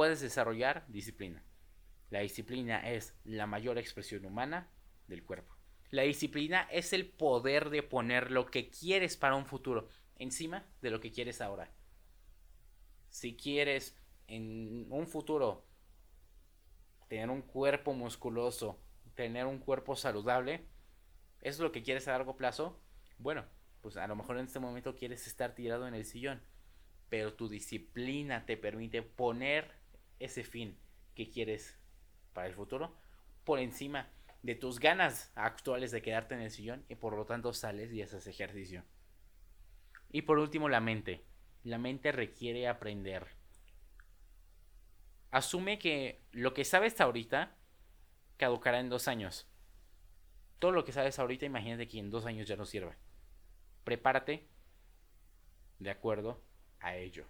[0.01, 1.45] puedes desarrollar disciplina.
[2.09, 4.71] La disciplina es la mayor expresión humana
[5.09, 5.55] del cuerpo.
[5.91, 10.89] La disciplina es el poder de poner lo que quieres para un futuro encima de
[10.89, 11.71] lo que quieres ahora.
[13.11, 13.95] Si quieres
[14.27, 15.67] en un futuro
[17.09, 18.81] tener un cuerpo musculoso,
[19.15, 20.65] tener un cuerpo saludable,
[21.43, 22.81] ¿es lo que quieres a largo plazo?
[23.19, 23.45] Bueno,
[23.83, 26.41] pues a lo mejor en este momento quieres estar tirado en el sillón,
[27.11, 29.79] pero tu disciplina te permite poner
[30.21, 30.79] ese fin
[31.15, 31.79] que quieres
[32.33, 32.97] para el futuro
[33.45, 34.09] por encima
[34.43, 38.03] de tus ganas actuales de quedarte en el sillón y por lo tanto sales y
[38.03, 38.85] haces ejercicio.
[40.11, 41.25] Y por último, la mente.
[41.63, 43.29] La mente requiere aprender.
[45.31, 47.57] Asume que lo que sabes ahorita
[48.37, 49.47] caducará en dos años.
[50.59, 52.97] Todo lo que sabes ahorita, imagínate que en dos años ya no sirve.
[53.85, 54.49] Prepárate
[55.79, 56.43] de acuerdo
[56.81, 57.27] a ello.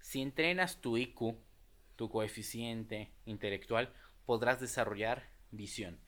[0.00, 1.36] Si entrenas tu IQ,
[1.96, 3.92] tu coeficiente intelectual,
[4.24, 5.98] podrás desarrollar visión.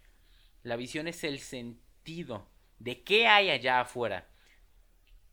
[0.62, 4.28] La visión es el sentido de qué hay allá afuera.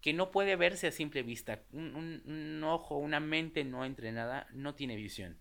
[0.01, 1.63] que no puede verse a simple vista.
[1.73, 5.37] Un, ojo, una mente no entrenada no tiene visión.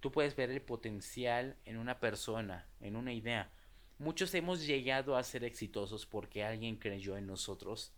[0.00, 3.52] Tú puedes ver el potencial en una persona, en una idea.
[3.98, 7.92] Muchos hemos llegado a ser exitosos porque alguien creyó en nosotros,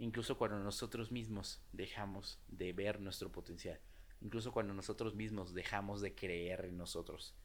[0.00, 3.80] incluso cuando nosotros mismos dejamos de ver nuestro potencial,
[4.20, 7.36] incluso cuando nosotros mismos dejamos de creer en nosotros.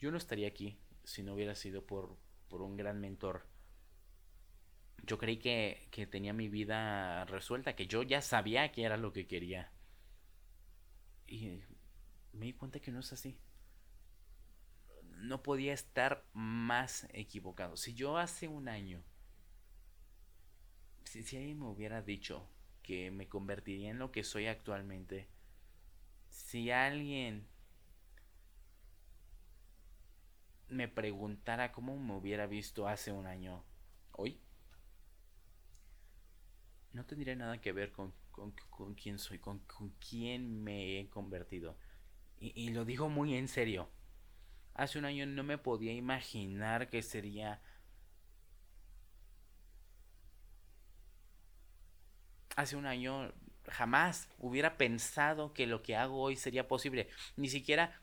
[0.00, 2.16] Yo no estaría aquí si no hubiera sido por,
[2.48, 3.46] por un gran mentor
[5.06, 9.26] yo creí que, tenía mi vida resuelta, que yo ya sabía que era lo que
[9.26, 9.72] quería.
[11.26, 11.60] Y
[12.32, 13.38] me di cuenta que no es así.
[15.02, 17.76] No podía estar más equivocado.
[17.76, 19.04] Si yo hace un año,
[21.10, 22.48] si, si alguien me hubiera dicho
[22.84, 25.28] que me convertiría en lo que soy actualmente,
[26.28, 27.48] si alguien
[30.68, 33.64] me preguntara cómo me hubiera visto hace un año,
[34.12, 34.40] hoy,
[36.92, 38.14] no tendría nada que ver con,
[38.94, 39.64] quién soy, con,
[39.98, 41.76] quién me he convertido.
[42.38, 43.90] Y, lo digo muy en serio.
[44.74, 47.60] Hace un año no me podía imaginar que sería...
[52.56, 53.32] Hace un año
[53.68, 57.08] jamás hubiera pensado que lo que hago hoy sería posible.
[57.36, 58.00] Ni siquiera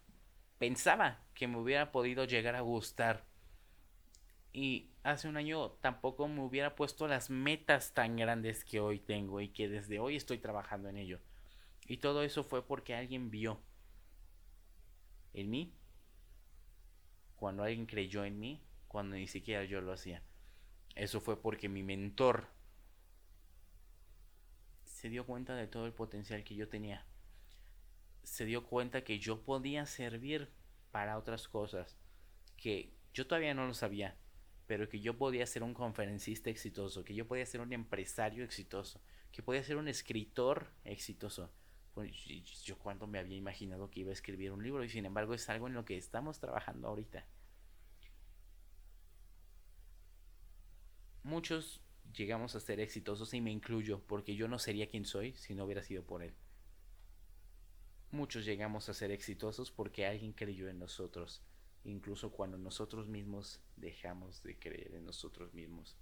[0.58, 3.26] pensaba que me hubiera podido llegar a gustar.
[4.54, 9.42] Y hace un año tampoco me hubiera puesto las metas tan grandes que hoy tengo
[9.42, 11.20] y que desde hoy estoy trabajando en ello.
[11.86, 13.62] Y todo eso fue porque alguien vio
[15.34, 15.74] en mí,
[17.36, 20.24] cuando alguien creyó en mí, cuando ni siquiera yo lo hacía.
[20.96, 22.48] Eso fue porque mi mentor
[24.98, 27.06] se dio cuenta de todo el potencial que yo tenía.
[28.24, 30.50] Se dio cuenta que yo podía servir
[30.90, 32.00] para otras cosas,
[32.58, 34.18] que yo todavía no lo sabía,
[34.66, 39.00] pero que yo podía ser un conferencista exitoso, que yo podía ser un empresario exitoso,
[39.32, 41.52] que podía ser un escritor exitoso.
[41.94, 42.16] Pues,
[42.64, 45.48] yo cuando me había imaginado que iba a escribir un libro y sin embargo es
[45.48, 47.24] algo en lo que estamos trabajando ahorita.
[51.22, 55.56] Muchos llegamos a ser exitosos y me incluyo porque yo no sería quien soy si
[55.56, 56.34] no hubiera sido por él.
[58.12, 61.41] Muchos llegamos a ser exitosos porque alguien creyó en nosotros
[61.88, 65.96] incluso cuando nosotros mismos dejamos de creer en nosotros mismos.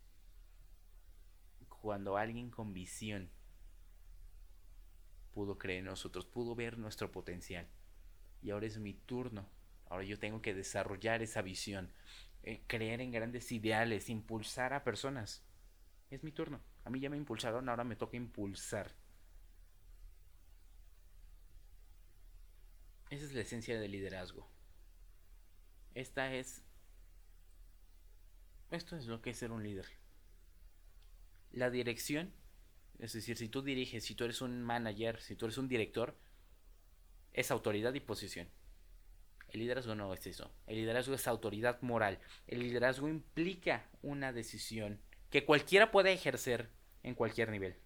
[1.69, 3.29] Cuando alguien con visión
[5.33, 7.67] pudo creer en nosotros, pudo ver nuestro potencial.
[8.41, 9.47] Y ahora es mi turno.
[9.87, 11.91] Ahora yo tengo que desarrollar esa visión,
[12.41, 15.43] eh, creer en grandes ideales, impulsar a personas.
[16.09, 16.61] Es mi turno.
[16.83, 18.91] A mí ya me impulsaron, ahora me toca impulsar.
[23.09, 24.49] Esa es la esencia del liderazgo.
[25.93, 26.63] Esta es...
[28.71, 29.85] Esto es lo que es ser un líder.
[31.51, 32.33] La dirección,
[32.99, 36.17] es decir, si tú diriges, si tú eres un manager, si tú eres un director,
[37.31, 38.49] es autoridad y posición.
[39.47, 40.51] El liderazgo no es eso.
[40.67, 42.19] El liderazgo es autoridad moral.
[42.47, 46.69] El liderazgo implica una decisión que cualquiera puede ejercer
[47.03, 47.77] en cualquier nivel.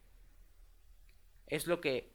[1.48, 2.14] Es lo que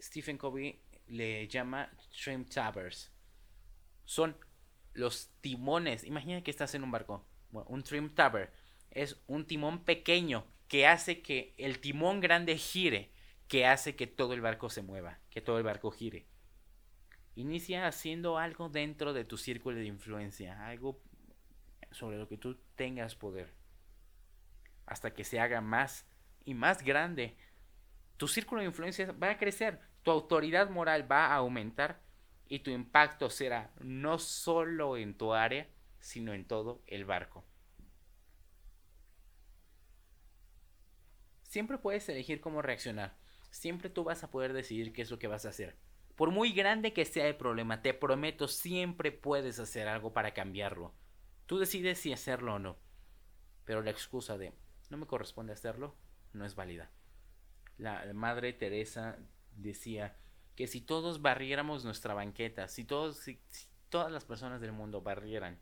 [0.00, 1.90] Stephen Covey le llama
[2.22, 3.12] Trim Towers.
[4.04, 4.36] Son
[4.96, 6.04] los timones.
[6.04, 7.24] Imagina que estás en un barco.
[7.50, 8.50] un trim tower
[8.90, 13.10] es un timón pequeño que hace que el timón grande gire,
[13.46, 16.26] que hace que todo el barco se mueva, que todo el barco gire.
[17.34, 21.02] Inicia haciendo algo dentro de tu círculo de influencia, algo
[21.92, 23.52] sobre lo que tú tengas poder,
[24.86, 26.06] hasta que se haga más
[26.44, 27.36] y más grande.
[28.16, 32.00] Tu círculo de influencia va a crecer, tu autoridad moral va a aumentar
[32.48, 35.68] y tu impacto será no solo en tu área,
[35.98, 37.44] sino en todo el barco.
[41.42, 43.16] Siempre puedes elegir cómo reaccionar.
[43.50, 45.76] Siempre tú vas a poder decidir qué es lo que vas a hacer.
[46.14, 50.94] Por muy grande que sea el problema, te prometo, siempre puedes hacer algo para cambiarlo.
[51.46, 52.78] Tú decides si hacerlo o no.
[53.64, 54.52] Pero la excusa de
[54.90, 55.96] no me corresponde hacerlo
[56.32, 56.90] no es válida.
[57.78, 59.18] La madre Teresa
[59.54, 60.16] decía,
[60.56, 63.40] que si todos barriéramos nuestra banqueta, si todos, si,
[63.90, 65.60] todas las personas del mundo barrieran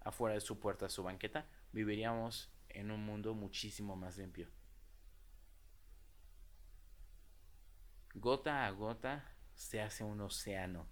[0.00, 4.50] afuera de su puerta su banqueta, viviríamos en un mundo muchísimo más limpio.
[8.14, 10.86] Gota a gota se hace un océano,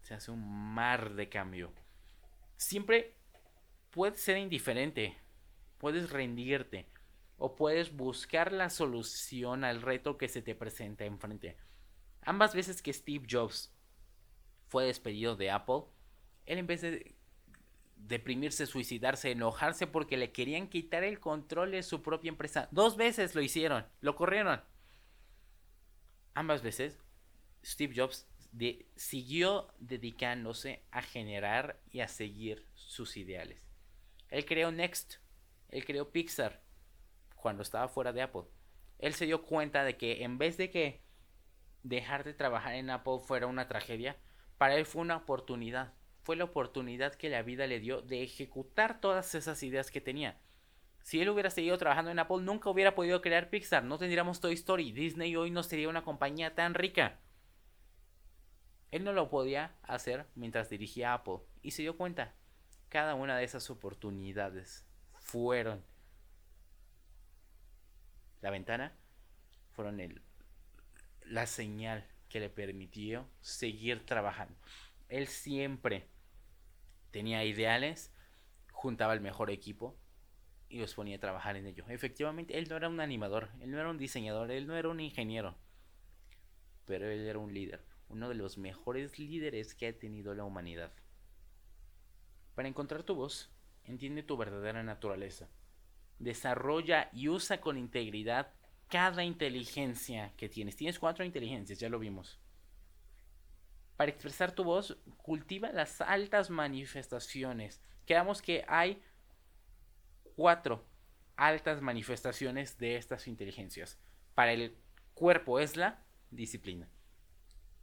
[0.00, 1.72] se hace un mar de cambio.
[2.56, 3.14] Siempre
[3.90, 5.16] puedes ser indiferente,
[5.78, 6.86] puedes rendirte
[7.36, 11.56] o puedes buscar la solución al reto que se te presenta enfrente.
[12.22, 13.72] Ambas veces que Steve Jobs
[14.66, 15.84] fue despedido de Apple,
[16.46, 17.14] él en vez de,
[18.06, 22.68] deprimirse, suicidarse, enojarse porque le querían quitar el control de su propia empresa.
[22.70, 24.62] Dos veces lo hicieron, lo corrieron.
[26.34, 26.98] Ambas veces,
[27.64, 28.26] Steve Jobs
[28.96, 33.68] siguió dedicándose a generar y a seguir sus ideales.
[34.28, 35.16] Él creó Next,
[35.68, 36.62] él creó Pixar
[37.36, 38.44] cuando estaba fuera de Apple.
[38.98, 41.02] Él se dio cuenta de que en vez de que
[41.82, 44.16] dejar de trabajar en Apple fuera una tragedia,
[44.56, 45.94] para él fue una oportunidad.
[46.22, 50.40] Fue la oportunidad que la vida le dio de ejecutar todas esas ideas que tenía.
[51.00, 54.54] Si él hubiera seguido trabajando en Apple, nunca hubiera podido crear Pixar, no tendríamos Toy
[54.54, 57.20] Story, Disney hoy no sería una compañía tan rica.
[58.90, 62.34] Él no lo podía hacer mientras dirigía Apple y se dio cuenta.
[62.88, 64.87] Cada una de esas oportunidades
[65.28, 65.84] fueron
[68.40, 68.96] la ventana,
[69.72, 70.22] fueron el,
[71.26, 74.54] la señal que le permitió seguir trabajando.
[75.08, 76.08] Él siempre
[77.10, 78.10] tenía ideales,
[78.72, 79.98] juntaba el mejor equipo
[80.70, 81.84] y los ponía a trabajar en ello.
[81.88, 85.00] Efectivamente, él no era un animador, él no era un diseñador, él no era un
[85.00, 85.58] ingeniero,
[86.86, 90.90] pero él era un líder, uno de los mejores líderes que ha tenido la humanidad.
[92.54, 93.50] Para encontrar tu voz,
[93.88, 95.48] entiende tu verdadera naturaleza.
[96.18, 98.52] Desarrolla y usa con integridad
[98.88, 100.76] cada inteligencia que tienes.
[100.76, 102.38] Tienes cuatro inteligencias, ya lo vimos.
[103.96, 107.82] Para expresar tu voz, cultiva las altas manifestaciones.
[108.06, 109.02] Quedamos que hay
[110.36, 110.86] cuatro
[111.36, 113.98] altas manifestaciones de estas inteligencias.
[114.34, 114.76] Para el
[115.14, 116.88] cuerpo es la disciplina.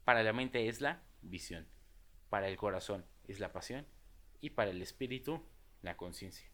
[0.04, 1.68] Para la mente es la visión.
[2.30, 3.86] Para el corazón es la pasión.
[4.42, 5.46] Y para el espíritu,
[5.82, 6.50] la conciencia.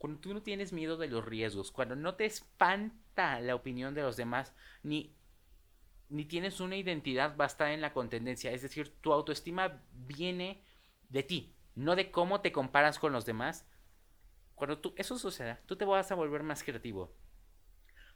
[0.00, 4.00] Cuando tú no tienes miedo de los riesgos, cuando no te espanta la opinión de
[4.00, 5.14] los demás, ni,
[6.08, 10.64] ni tienes una identidad basada en la contendencia, es decir, tu autoestima viene
[11.10, 13.68] de ti, no de cómo te comparas con los demás.
[14.54, 17.14] Cuando tú, eso suceda, tú te vas a volver más creativo.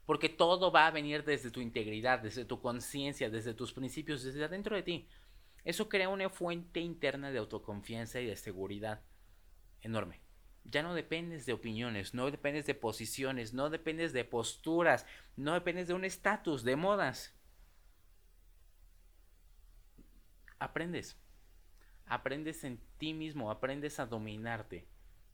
[0.07, 4.43] Porque todo va a venir desde tu integridad, desde tu conciencia, desde tus principios, desde
[4.43, 5.09] adentro de ti.
[5.65, 9.03] Eso crea una fuente interna de autoconfianza y de seguridad
[9.83, 10.24] enorme
[10.65, 15.89] ya no dependes de opiniones, no dependes de posiciones, no dependes de posturas, no dependes
[15.89, 17.35] de un estatus, de modas.
[20.59, 21.17] Aprendes.
[22.07, 24.87] Aprendes en ti mismo, aprendes a dominarte.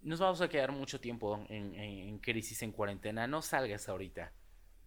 [0.03, 3.27] Nos vamos a quedar mucho tiempo en, crisis, en cuarentena.
[3.27, 4.33] No salgas ahorita.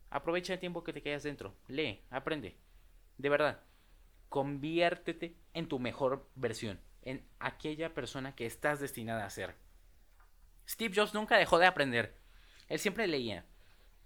[0.09, 1.55] Aprovecha el tiempo que te quedas dentro.
[1.67, 2.57] Lee, aprende.
[3.17, 3.61] De verdad,
[4.29, 9.55] conviértete en tu mejor versión, en aquella persona que estás destinada a ser.
[10.67, 12.17] Steve Jobs nunca dejó de aprender.
[12.67, 13.45] Él siempre leía.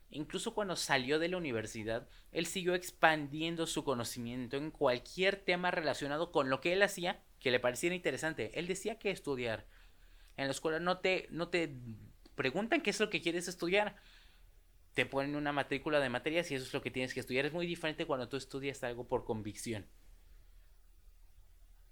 [0.09, 6.31] Incluso cuando salió de la universidad, él siguió expandiendo su conocimiento en cualquier tema relacionado
[6.31, 8.57] con lo que él hacía que le pareciera interesante.
[8.57, 9.67] Él decía que estudiar.
[10.37, 11.75] En la escuela no te, no te
[12.35, 13.95] preguntan qué es lo que quieres estudiar.
[14.93, 17.45] Te ponen una matrícula de materias y eso es lo que tienes que estudiar.
[17.45, 19.87] Es muy diferente cuando tú estudias algo por convicción.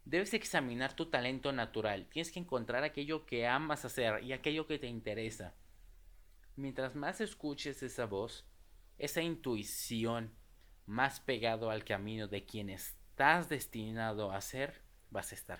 [0.06, 2.08] Debes examinar tu talento natural.
[2.08, 5.56] Tienes que encontrar aquello que amas hacer y aquello que te interesa.
[6.56, 8.46] Mientras más escuches esa voz,
[9.00, 10.34] esa intuición,
[10.86, 15.60] más pegado al camino de quien estás destinado a ser, vas a estar.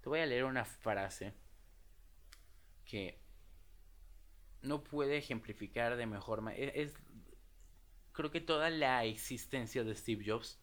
[0.00, 1.32] Te voy a leer una frase
[2.84, 3.20] que
[4.62, 6.72] no puede ejemplificar de mejor manera.
[6.72, 6.92] Es,
[8.12, 10.58] creo que toda la existencia de Steve Jobs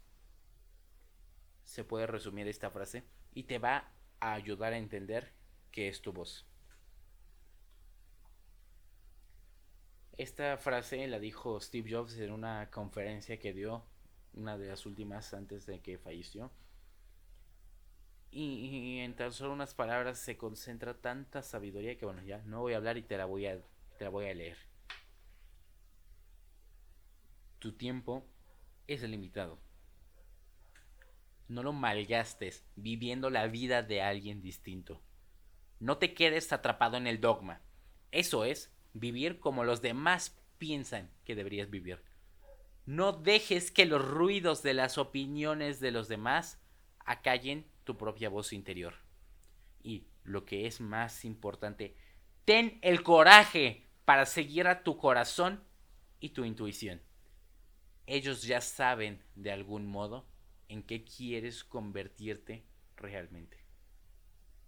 [1.68, 3.04] se puede resumir esta frase
[3.34, 5.34] y te va a ayudar a entender
[5.70, 6.48] qué es tu voz.
[10.14, 13.84] Esta frase la dijo Steve Jobs en una conferencia que dio,
[14.34, 16.52] una de las últimas antes de que falleció.
[18.32, 22.74] Y, en tan solo unas palabras se concentra tanta sabiduría que bueno, ya no voy
[22.74, 23.62] a hablar y te la voy a,
[23.98, 24.58] te la voy a leer.
[27.60, 28.26] Tu tiempo
[28.88, 29.67] es limitado
[31.48, 35.02] no lo malgastes viviendo la vida de alguien distinto.
[35.80, 37.62] No te quedes atrapado en el dogma.
[38.12, 42.04] Eso es vivir como los demás piensan que deberías vivir.
[42.86, 46.60] No dejes que los ruidos de las opiniones de los demás
[47.00, 48.96] acallen tu propia voz interior.
[49.84, 51.96] Y lo que es más importante,
[52.46, 55.64] ten el coraje para seguir a tu corazón
[56.20, 57.02] y tu intuición.
[58.06, 60.26] Ellos ya saben de algún modo
[60.68, 62.66] en qué quieres convertirte
[62.96, 63.64] realmente.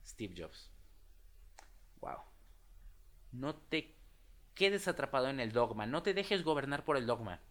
[0.06, 0.72] Steve Jobs.
[2.02, 2.20] Wow.
[3.32, 3.96] No te
[4.56, 7.42] quedes atrapado en el dogma, no te dejes gobernar por el dogma.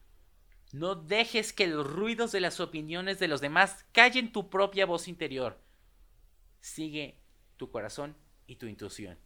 [0.72, 5.08] No dejes que los ruidos de las opiniones de los demás callen tu propia voz
[5.08, 5.62] interior.
[6.60, 7.22] Sigue
[7.56, 9.18] tu corazón y tu intuición.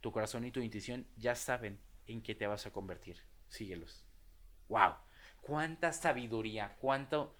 [0.00, 3.22] Tu corazón y tu intuición ya saben en qué te vas a convertir.
[3.48, 4.04] Síguelos.
[4.68, 4.94] ¡Wow!
[5.40, 6.76] ¡Cuánta sabiduría!
[6.80, 7.36] ¡Cuánto...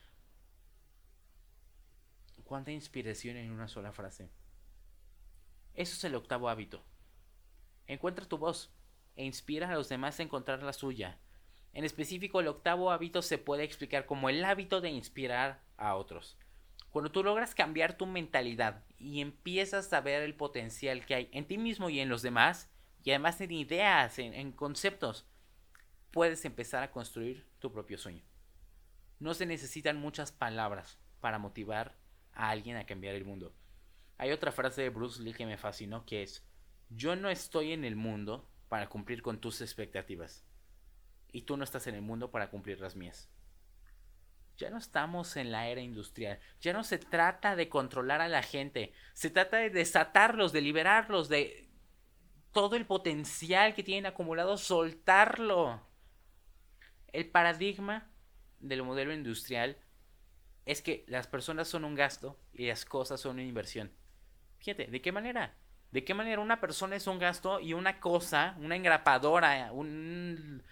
[2.53, 4.29] ¡Cuánta inspiración en una sola frase!
[5.73, 6.85] Eso es el octavo hábito.
[7.87, 8.71] Encuentra tu voz
[9.17, 11.19] e inspira a los demás a encontrar la suya.
[11.73, 16.37] En específico, el octavo hábito se puede explicar como el hábito de inspirar a otros.
[16.91, 21.47] Cuando tú logras cambiar tu mentalidad y empiezas a ver el potencial que hay en
[21.47, 22.71] ti mismo y en los demás,
[23.03, 25.27] y además en ideas, en, conceptos,
[26.11, 28.27] puedes empezar a construir tu propio sueño.
[29.21, 32.02] No se necesitan muchas palabras para motivar
[32.35, 33.55] a alguien a cambiar el mundo.
[34.19, 36.45] Hay otra frase de Bruce Lee que me fascinó que es,
[36.91, 40.45] yo no estoy en el mundo para cumplir con tus expectativas.
[41.33, 43.31] Y tú no estás en el mundo para cumplir las mías.
[44.59, 46.39] Ya no estamos en la era industrial.
[46.61, 48.93] Ya no se trata de controlar a la gente.
[49.15, 51.69] Se trata de desatarlos, de liberarlos, de
[52.53, 55.81] todo el potencial que tienen acumulado, soltarlo.
[57.09, 58.11] El paradigma
[58.61, 59.77] del modelo industrial
[60.67, 63.91] es que las personas son un gasto y las cosas son una inversión.
[64.59, 65.57] Fíjate, ¿de qué manera?
[65.91, 70.63] ¿De qué manera una persona es un gasto y una cosa, una engrapadora, una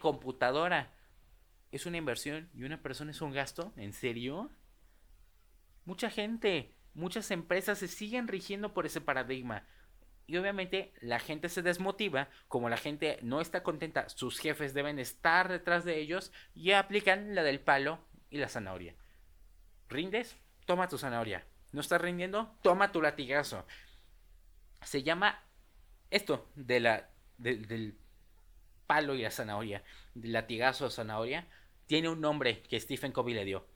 [0.00, 0.92] computadora
[1.70, 3.72] es una inversión y una persona es un gasto?
[3.76, 4.50] ¿En serio?
[5.84, 9.64] Mucha gente, muchas empresas se siguen rigiendo por ese paradigma.
[10.26, 14.98] Y obviamente la gente se desmotiva, como la gente no está contenta, sus jefes deben
[14.98, 18.94] estar detrás de ellos y aplican la del palo y la zanahoria.
[19.88, 20.36] ¿Rindes?
[20.64, 21.44] Toma tu zanahoria.
[21.72, 22.56] ¿No estás rindiendo?
[22.62, 23.64] Toma tu latigazo
[24.86, 25.42] se llama
[26.10, 27.98] esto de la, del
[28.86, 29.82] palo y la zanahoria,
[30.14, 31.48] latigazo de zanahoria,
[31.86, 33.66] tiene un nombre que Stephen Covey le dio.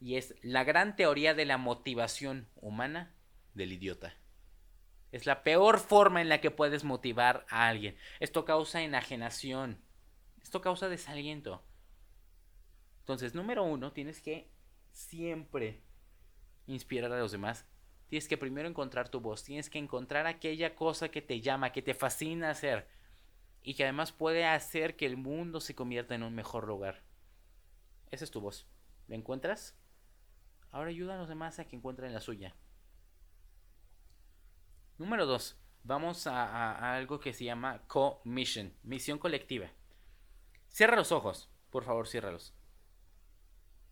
[0.00, 3.14] Y es la gran teoría de la motivación humana
[3.54, 4.14] del idiota.
[5.12, 7.96] Es la peor forma en la que puedes motivar a alguien.
[8.20, 9.80] Esto causa enajenación.
[10.42, 11.62] Esto causa desaliento.
[13.06, 14.50] Entonces, número uno, tienes que
[14.90, 15.82] siempre
[16.66, 17.66] inspirar a los demás
[18.08, 21.82] Tienes que primero encontrar tu voz, tienes que encontrar aquella cosa que te llama, que
[21.82, 22.88] te fascina hacer
[23.62, 27.02] y que además puede hacer que el mundo se convierta en un mejor lugar.
[28.10, 28.68] Esa es tu voz.
[29.08, 29.76] ¿La encuentras?
[30.70, 32.54] Ahora ayuda a los demás a que encuentren la suya.
[34.98, 35.60] Número 2.
[35.82, 39.70] Vamos a, a, algo que se llama co-mission, misión colectiva.
[40.68, 42.54] Cierra los ojos, por favor, ciérralos.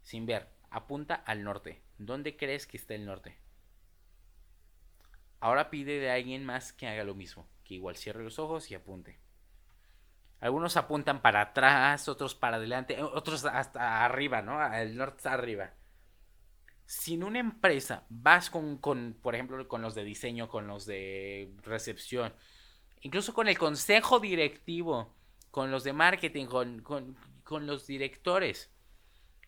[0.05, 1.82] Sin ver, apunta al norte.
[1.98, 3.38] ¿Dónde crees que está el norte?
[5.40, 8.74] Ahora pide de alguien más que haga lo mismo, que igual cierre los ojos y
[8.74, 9.18] apunte.
[10.40, 14.62] Algunos apuntan para atrás, otros para adelante, otros hasta arriba, ¿no?
[14.74, 15.72] El norte está arriba.
[16.84, 20.84] Si en una empresa vas con, con, por ejemplo, con los de diseño, con los
[20.84, 22.34] de recepción,
[23.00, 25.14] incluso con el consejo directivo,
[25.50, 28.74] con los de marketing, con, con los directores,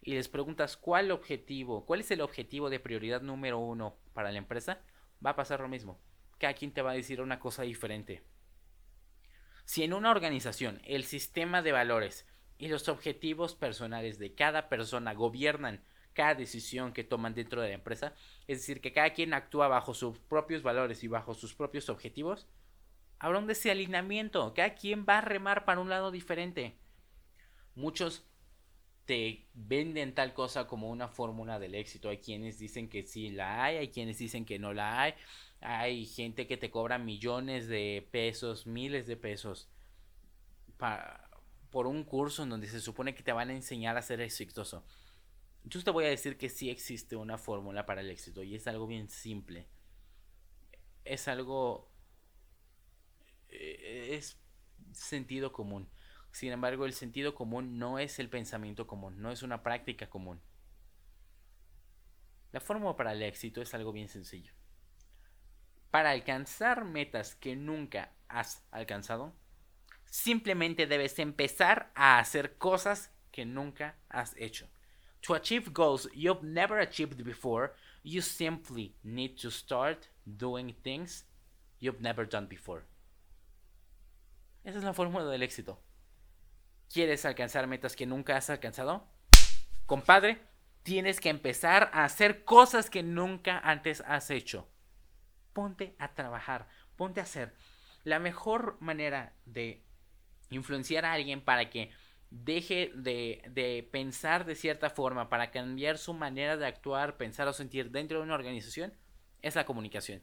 [0.02, 4.38] y les preguntas cuál objetivo, cuál es el objetivo de prioridad número uno para la
[4.38, 4.80] empresa,
[5.24, 5.98] va a pasar lo mismo.
[6.38, 8.22] Cada quien te va a decir una cosa diferente.
[9.64, 12.26] Si en una organización el sistema de valores
[12.58, 15.82] y los objetivos personales de cada persona gobiernan
[16.16, 18.14] cada decisión que toman dentro de la empresa,
[18.46, 22.48] es decir, que cada quien actúa bajo sus propios valores y bajo sus propios objetivos,
[23.18, 26.78] habrá un desalineamiento, cada quien va a remar para un lado diferente.
[27.74, 28.24] Muchos
[29.06, 32.08] te venden tal cosa como una fórmula del éxito.
[32.08, 35.14] Hay quienes dicen que sí la hay, hay quienes dicen que no la hay.
[35.60, 39.70] Hay gente que te cobra millones de pesos, miles de pesos
[41.70, 44.84] por un curso en donde se supone que te van a enseñar a ser exitoso.
[45.64, 48.66] Yo te voy a decir que sí existe una fórmula para el éxito y es
[48.66, 49.66] algo bien simple.
[51.04, 51.90] Es algo...
[53.48, 54.38] Eh, es
[54.92, 55.88] sentido común.
[56.36, 60.38] Sin embargo, el sentido común no es el pensamiento común, no es una práctica común.
[62.52, 64.52] La fórmula para el éxito es algo bien sencillo.
[65.90, 69.32] Para alcanzar metas que nunca has alcanzado,
[70.10, 74.68] simplemente debes empezar a hacer cosas que nunca has hecho.
[75.22, 77.72] To achieve goals you've never achieved before,
[78.02, 81.24] you simply need to start doing things
[81.80, 82.84] you've never done before.
[84.64, 85.85] Esa es la fórmula del éxito.
[86.92, 89.06] ¿Quieres alcanzar metas que nunca has alcanzado?
[89.86, 90.40] Compadre,
[90.82, 94.68] tienes que empezar a hacer cosas que nunca antes has hecho.
[95.52, 97.54] Ponte a trabajar, ponte a hacer.
[98.04, 99.84] La mejor manera de
[100.50, 101.90] influenciar a alguien para que
[102.30, 107.52] deje de, de, pensar de cierta forma, para cambiar su manera de actuar, pensar o
[107.52, 108.92] sentir dentro de una organización,
[109.42, 110.22] es la comunicación.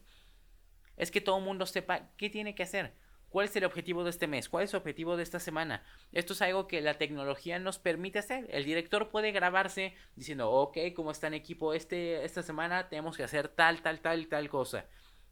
[0.96, 2.94] es que todo el mundo sepa qué tiene que hacer.
[3.34, 4.48] ¿Cuál es el objetivo de este mes?
[4.48, 5.82] ¿Cuál es el objetivo de esta semana?
[6.12, 8.46] Esto es algo que la tecnología nos permite hacer.
[8.48, 13.24] El director puede grabarse diciendo, ok, como está en equipo este, esta semana, tenemos que
[13.24, 14.86] hacer tal, tal, tal, tal cosa.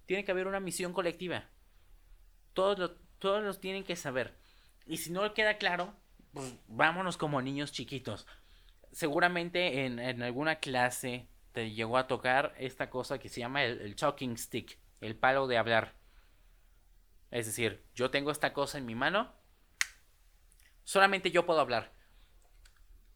[0.05, 1.49] Tiene que haber una misión colectiva.
[2.55, 2.91] Todos lo,
[3.21, 4.37] todos los tienen que saber.
[4.85, 5.95] Y si no queda claro,
[6.33, 8.27] pues vámonos como niños chiquitos.
[8.91, 14.37] Seguramente en, alguna clase te llegó a tocar esta cosa que se llama el talking
[14.37, 16.02] stick, el palo de hablar
[17.33, 19.33] es decir, yo tengo esta cosa en mi mano,
[20.85, 21.93] solamente yo puedo hablar.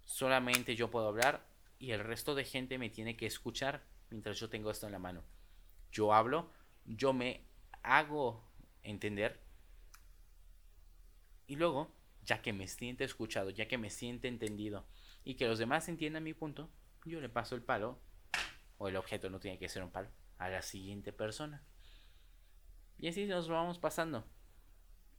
[0.05, 1.47] Solamente yo puedo hablar
[1.79, 4.99] y el resto de gente me tiene que escuchar mientras yo tengo esto en la
[4.99, 5.23] mano.
[5.93, 6.51] Yo hablo,
[6.87, 7.47] yo me
[7.83, 8.51] hago
[8.83, 9.39] entender
[11.47, 14.87] y luego, ya que me siente escuchado, ya que me siente entendido
[15.25, 16.71] y que los demás entiendan mi punto,
[17.05, 18.01] yo le paso el palo,
[18.79, 20.09] o el objeto no tiene que ser un palo,
[20.39, 21.63] a la siguiente persona.
[22.99, 24.27] Y así nos vamos pasando.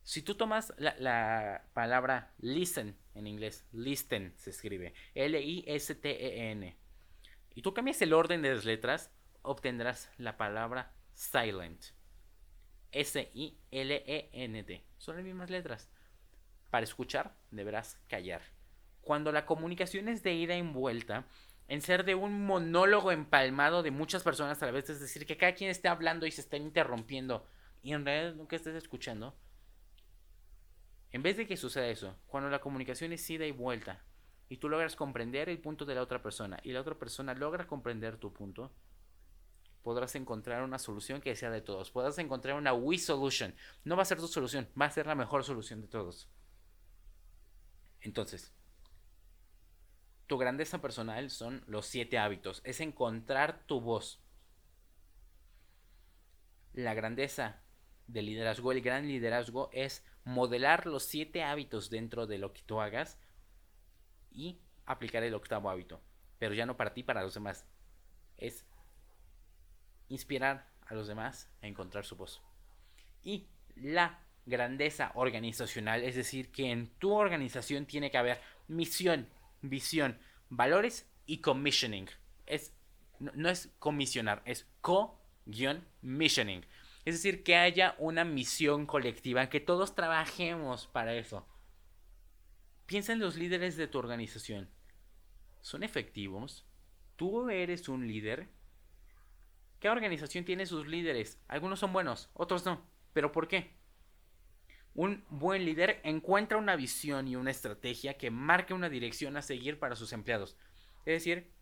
[0.04, 6.78] Si tú tomas la, palabra listen en inglés, listen se escribe, L-I-S-T-E-N,
[7.54, 9.12] y tú cambias el orden de las letras,
[9.42, 11.84] obtendrás la palabra silent,
[12.92, 14.86] S-I-L-E-N-T.
[14.98, 15.90] Son las mismas letras.
[16.70, 18.44] Para escuchar, deberás callar.
[19.02, 21.26] Cuando la comunicación es de ida en vuelta,
[21.68, 25.36] en ser de un monólogo empalmado de muchas personas a la vez, es decir, que
[25.36, 27.46] cada quien esté hablando y se está interrumpiendo
[27.82, 29.36] y en realidad nunca estés escuchando,
[31.12, 34.04] en vez de que suceda eso, cuando la comunicación es ida y vuelta
[34.50, 37.68] y tú logras comprender el punto de la otra persona y la otra persona logra
[37.68, 38.72] comprender tu punto,
[39.84, 41.92] podrás encontrar una solución que sea de todos.
[41.92, 43.56] Podrás encontrar una we solution.
[43.86, 46.30] No va a ser tu solución, va a ser la mejor solución de todos.
[48.02, 48.54] Entonces,
[50.28, 52.62] tu grandeza personal son los siete hábitos.
[52.66, 54.22] Es encontrar tu voz.
[56.74, 57.62] La grandeza
[58.08, 62.82] de liderazgo, el gran liderazgo es modelar los siete hábitos dentro de lo que tú
[62.82, 63.20] hagas
[64.32, 66.02] y aplicar el octavo hábito.
[66.40, 67.66] Pero ya no para ti, para los demás.
[68.38, 68.66] Es
[70.10, 72.42] inspirar a los demás a encontrar su voz.
[73.24, 79.28] Y la grandeza organizacional, es decir, que en tu organización tiene que haber misión,
[79.62, 80.18] visión,
[80.50, 82.10] valores y commissioning.
[82.46, 82.74] Es,
[83.20, 86.66] no, no es comisionar, es co-missioning.
[87.08, 91.48] Es decir, que haya una misión colectiva, que todos trabajemos para eso.
[92.86, 94.70] Piensa en los líderes de tu organización.
[95.62, 96.68] ¿Son efectivos?
[97.16, 98.50] ¿Tú eres un líder?
[99.80, 101.40] ¿Qué organización tiene sus líderes?
[101.48, 102.86] Algunos son buenos, otros no.
[103.14, 103.72] ¿Pero por qué?
[104.94, 109.80] Un buen líder encuentra una visión y una estrategia que marque una dirección a seguir
[109.80, 110.58] para sus empleados.
[111.06, 111.54] Es decir,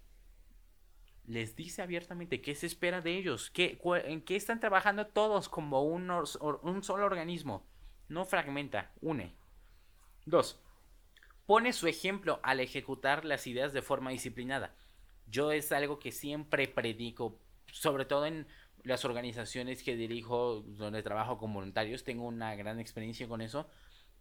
[1.27, 5.83] les dice abiertamente qué se espera de ellos, qué, en qué están trabajando todos como
[5.83, 7.65] un, un solo organismo.
[8.07, 9.33] No fragmenta, une.
[10.25, 10.59] Dos,
[11.45, 14.75] pone su ejemplo al ejecutar las ideas de forma disciplinada.
[15.27, 17.39] Yo es algo que siempre predico,
[17.71, 18.47] sobre todo en
[18.83, 23.67] las organizaciones que dirijo, donde trabajo con voluntarios, tengo una gran experiencia con eso.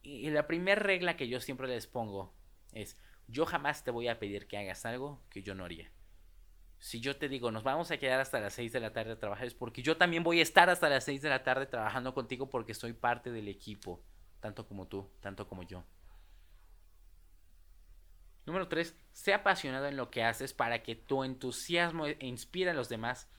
[0.02, 2.34] Y la primera regla que yo siempre les pongo
[2.72, 2.98] es,
[3.28, 5.90] yo jamás te voy a pedir que hagas algo que yo no haría
[6.84, 9.18] si yo te digo, nos vamos a quedar hasta las 6 de la tarde a
[9.18, 12.12] trabajar, es porque yo también voy a estar hasta las 6 de la tarde trabajando
[12.12, 14.04] contigo porque soy parte del equipo,
[14.38, 15.82] tanto como tú, tanto como yo.
[18.44, 18.94] Número 3.
[19.12, 23.30] Sea apasionado en lo que haces para que tu entusiasmo inspire a los demás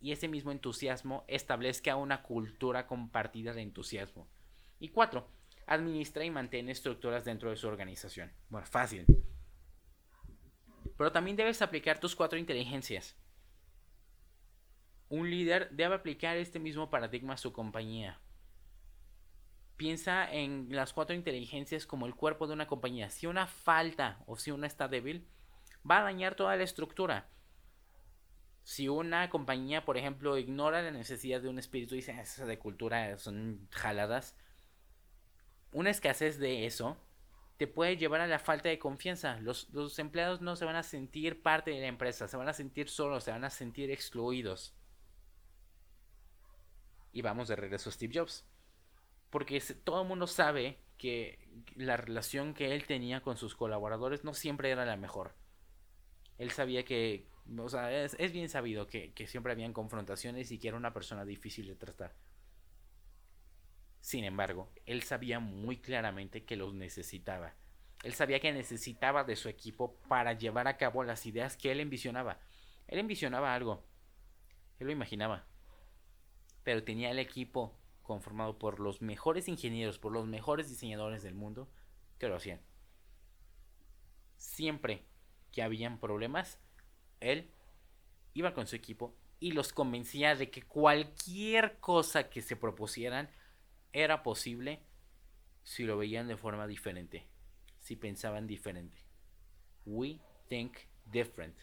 [0.00, 4.26] y ese mismo entusiasmo establezca una cultura compartida de entusiasmo.
[4.80, 5.28] Y 4.
[5.66, 8.32] Administra y mantiene estructuras dentro de su organización.
[8.48, 9.04] Bueno, fácil.
[10.96, 13.16] Pero también debes aplicar tus cuatro inteligencias.
[15.08, 18.18] Un líder debe aplicar este mismo paradigma a su compañía.
[19.76, 23.10] Piensa en las cuatro inteligencias como el cuerpo de una compañía.
[23.10, 25.28] Si una falta o si una está débil,
[25.88, 27.28] va a dañar toda la estructura.
[28.64, 32.46] Si una compañía, por ejemplo, ignora la necesidad de un espíritu y dice, ah, esa
[32.46, 34.34] de cultura son jaladas,
[35.70, 36.96] una escasez de eso
[37.56, 39.38] te puede llevar a la falta de confianza.
[39.40, 42.88] Los, empleados no se van a sentir parte de la empresa, se van a sentir
[42.88, 44.74] solos, se van a sentir excluidos.
[47.12, 48.44] Y vamos de regreso a Steve Jobs.
[49.30, 51.38] Porque todo el mundo sabe que
[51.74, 55.34] la relación que él tenía con sus colaboradores no siempre era la mejor.
[56.38, 57.26] Él sabía que,
[57.58, 61.24] o sea, es, bien sabido que, que siempre habían confrontaciones y que era una persona
[61.24, 62.14] difícil de tratar.
[64.06, 67.54] Sin embargo, él sabía muy claramente que los necesitaba.
[68.04, 71.80] Él sabía que necesitaba de su equipo para llevar a cabo las ideas que él
[71.80, 72.38] envisionaba.
[72.86, 73.82] Él envisionaba algo.
[74.78, 75.44] Él lo imaginaba.
[76.62, 81.68] pero tenía el equipo conformado por los mejores ingenieros, por los mejores diseñadores del mundo,
[82.20, 82.60] que lo hacían.
[84.36, 85.04] Siempre
[85.50, 86.60] que habían problemas,
[87.18, 87.50] él
[88.34, 93.28] iba con su equipo y los convencía de que cualquier cosa que se propusieran
[93.96, 94.82] era posible
[95.62, 97.26] si lo veían de forma diferente,
[97.78, 99.02] si pensaban diferente.
[99.86, 100.76] We think
[101.06, 101.58] different.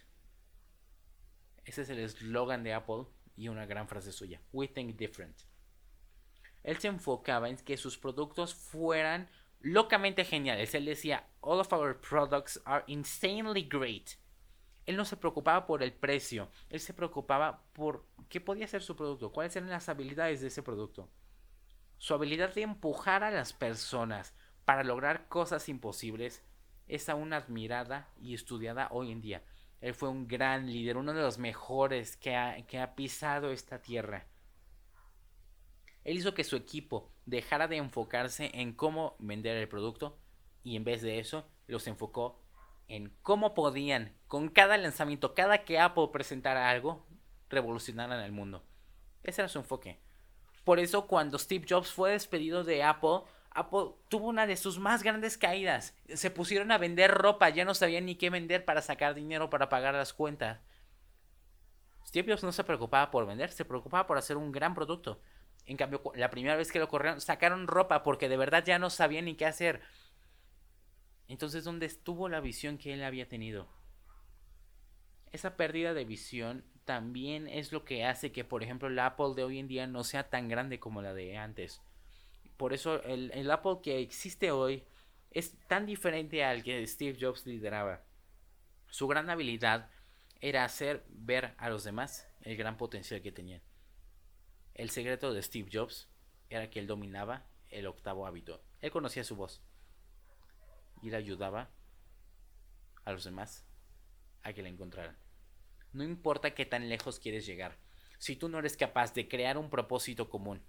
[1.63, 3.05] Ese es el eslogan de Apple
[3.35, 4.41] y una gran frase suya.
[4.51, 5.37] We think different.
[6.63, 9.29] Él se enfocaba en que sus productos fueran
[9.59, 10.73] locamente geniales.
[10.73, 14.11] Él decía, all of our products are insanely great.
[14.87, 18.95] Él no se preocupaba por el precio, él se preocupaba por qué podía ser su
[18.95, 21.09] producto, cuáles eran las habilidades de ese producto.
[22.03, 24.33] Su habilidad de empujar a las personas
[24.65, 26.43] para lograr cosas imposibles
[26.85, 29.41] es aún admirada y estudiada hoy en día.
[29.79, 34.27] Él fue un gran líder, uno de los mejores que ha, pisado esta tierra.
[36.03, 40.19] Él hizo que su equipo dejara de enfocarse en cómo vender el producto
[40.61, 42.43] y en vez de eso los enfocó
[42.89, 47.07] en cómo podían, con cada lanzamiento, cada que Apple presentara algo,
[47.47, 48.61] revolucionaran el mundo.
[49.23, 50.02] Ese era su enfoque.
[50.63, 55.03] Por eso cuando Steve Jobs fue despedido de Apple, Apple tuvo una de sus más
[55.03, 55.95] grandes caídas.
[56.13, 59.69] Se pusieron a vender ropa, ya no sabían ni qué vender para sacar dinero para
[59.69, 60.59] pagar las cuentas.
[62.07, 65.21] Steve Jobs no se preocupaba por vender, se preocupaba por hacer un gran producto.
[65.65, 68.89] En cambio, la primera vez que lo corrieron, sacaron ropa porque de verdad ya no
[68.89, 69.81] sabían ni qué hacer.
[71.27, 73.67] Entonces, ¿dónde estuvo la visión que él había tenido?
[75.31, 79.43] Esa pérdida de visión también es lo que hace que, por ejemplo, el Apple de
[79.43, 81.81] hoy en día no sea tan grande como la de antes.
[82.57, 84.83] Por eso el, el Apple que existe hoy
[85.31, 88.03] es tan diferente al que Steve Jobs lideraba.
[88.89, 89.89] Su gran habilidad
[90.39, 93.61] era hacer ver a los demás el gran potencial que tenían.
[94.73, 96.09] El secreto de Steve Jobs
[96.49, 98.61] era que él dominaba el octavo hábito.
[98.81, 99.61] Él conocía su voz
[101.01, 101.69] y le ayudaba
[103.05, 103.65] a los demás
[104.43, 105.17] a que la encontraran.
[105.93, 107.77] No importa qué tan lejos quieres llegar.
[108.17, 110.61] Si tú no eres capaz de crear un propósito común,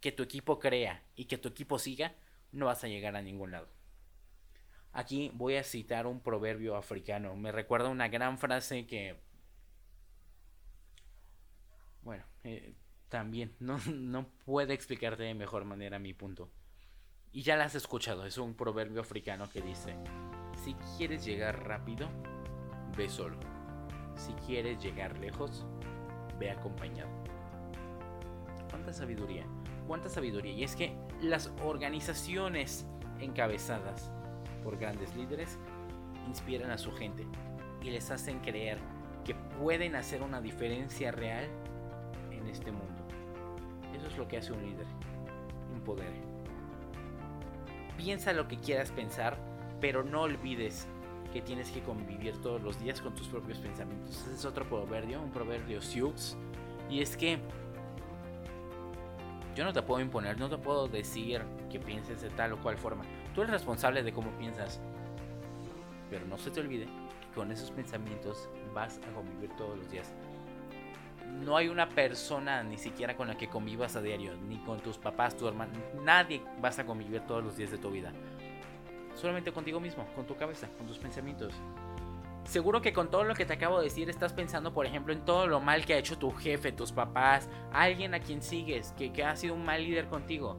[0.00, 2.14] que tu equipo crea y que tu equipo siga,
[2.52, 3.68] no vas a llegar a ningún lado.
[4.92, 7.34] Aquí voy a citar un proverbio africano.
[7.36, 9.16] Me recuerda una gran frase que...
[12.02, 12.74] Bueno, eh,
[13.08, 16.50] también no, no puede explicarte de mejor manera mi punto.
[17.32, 19.96] Y ya la has escuchado, es un proverbio africano que dice,
[20.64, 22.08] si quieres llegar rápido,
[22.96, 23.53] ve solo.
[24.16, 25.64] Si quieres llegar lejos,
[26.38, 27.10] ve acompañado.
[28.70, 29.44] ¿Cuánta sabiduría?
[29.86, 30.52] ¿Cuánta sabiduría?
[30.52, 32.86] Y es que las organizaciones
[33.20, 34.10] encabezadas
[34.62, 35.58] por grandes líderes
[36.26, 37.26] inspiran a su gente
[37.82, 38.78] y les hacen creer
[39.24, 41.46] que pueden hacer una diferencia real
[42.30, 43.02] en este mundo.
[43.94, 44.86] Eso es lo que hace un líder,
[45.72, 46.34] un poder
[47.96, 49.36] piensa lo que quieras pensar,
[49.80, 50.86] pero no olvides
[51.34, 54.16] que tienes que convivir todos los días con tus propios pensamientos.
[54.22, 56.36] Ese es otro proverbio, un proverbio Sioux.
[56.88, 57.40] Y es que
[59.56, 62.78] yo no te puedo imponer, no te puedo decir que pienses de tal o cual
[62.78, 63.04] forma.
[63.34, 64.80] Tú eres responsable de cómo piensas.
[66.08, 70.14] Pero no se te olvide que con esos pensamientos vas a convivir todos los días
[71.42, 74.98] no hay una persona ni siquiera con la que convivas a diario, ni con tus
[74.98, 75.72] papás, tu hermano,
[76.02, 78.12] nadie vas a convivir todos los días de tu vida.
[79.14, 81.54] Solamente contigo mismo, con tu cabeza, con tus pensamientos.
[82.44, 85.24] Seguro que con todo lo que te acabo de decir estás pensando, por ejemplo, en
[85.24, 89.12] todo lo mal que ha hecho tu jefe, tus papás, alguien a quien sigues, que,
[89.12, 90.58] que ha sido un mal líder contigo.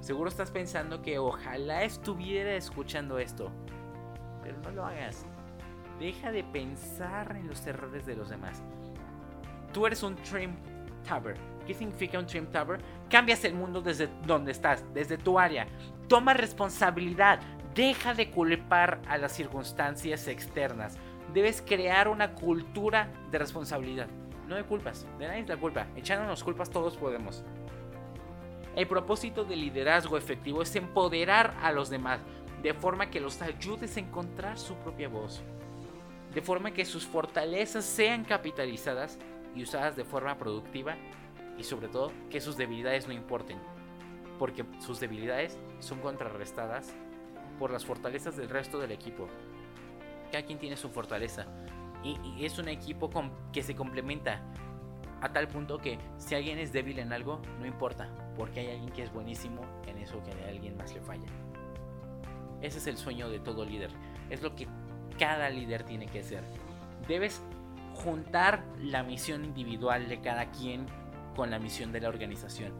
[0.00, 3.50] Seguro estás pensando que ojalá estuviera escuchando esto.
[4.42, 5.26] Pero no lo hagas.
[5.98, 8.62] Deja de pensar en los errores de los demás
[9.72, 10.56] tú eres un trim
[11.06, 11.36] tabber.
[11.66, 12.80] ¿Qué significa un trim tabber?
[13.08, 15.66] Cambias el mundo desde donde estás, desde tu área.
[16.08, 17.40] Toma responsabilidad.
[17.78, 20.98] Deja de culpar a las circunstancias externas.
[21.32, 24.08] Debes crear una cultura de responsabilidad.
[24.48, 25.86] No de culpas, de nadie es la culpa.
[25.94, 27.44] Echándonos culpas todos podemos.
[28.74, 32.18] El propósito del liderazgo efectivo es empoderar a los demás,
[32.64, 35.40] de forma que los ayudes a encontrar su propia voz,
[36.34, 39.20] de forma que sus fortalezas sean capitalizadas
[39.54, 40.96] y usadas de forma productiva
[41.56, 43.60] y sobre todo que sus debilidades no importen,
[44.36, 46.92] porque sus debilidades son contrarrestadas
[47.58, 49.28] por las fortalezas del resto del equipo.
[50.30, 51.46] Cada quien tiene su fortaleza
[52.02, 53.10] y, es un equipo
[53.52, 54.40] que se complementa
[55.20, 58.90] a tal punto que si alguien es débil en algo, no importa, porque hay alguien
[58.90, 61.26] que es buenísimo en eso que a alguien más le falla.
[62.62, 63.90] Ese es el sueño de todo líder,
[64.30, 64.68] es lo que
[65.18, 66.44] cada líder tiene que hacer.
[67.08, 67.42] Debes
[67.94, 70.86] juntar la misión individual de cada quien
[71.34, 72.72] con la misión de la organización.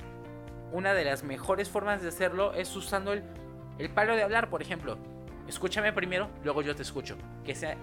[0.70, 3.24] Una de las mejores formas de hacerlo es usando el,
[3.78, 4.98] el palo de hablar, por ejemplo.
[5.46, 7.16] Escúchame primero, luego yo te escucho.
[7.44, 7.76] Que sea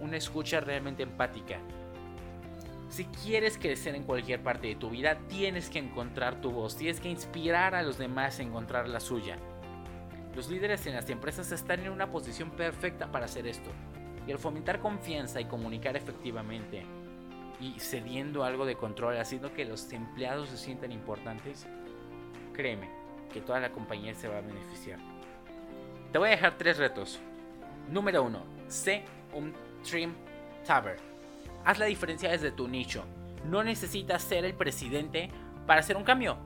[0.00, 1.58] una escucha realmente empática.
[2.88, 7.00] Si quieres crecer en cualquier parte de tu vida, tienes que encontrar tu voz, tienes
[7.00, 9.36] que inspirar a los demás a encontrar la suya.
[10.34, 13.70] Los líderes en las empresas están en una posición perfecta para hacer esto.
[14.26, 16.84] Y al fomentar confianza y comunicar efectivamente,
[17.60, 21.66] y cediendo algo de control, haciendo que los empleados se sientan importantes,
[22.52, 22.88] créeme
[23.32, 24.98] que toda la compañía se va a beneficiar.
[26.12, 27.20] Te voy a dejar tres retos.
[27.88, 29.54] Número uno, sé un
[29.88, 30.12] Trim
[30.66, 30.96] Taber.
[31.64, 33.04] Haz la diferencia desde tu nicho.
[33.44, 35.30] No necesitas ser el presidente
[35.66, 36.36] para hacer un cambio.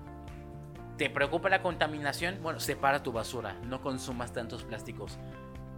[0.98, 2.40] ¿Te preocupa la contaminación?
[2.42, 5.18] Bueno, separa tu basura, no consumas tantos plásticos.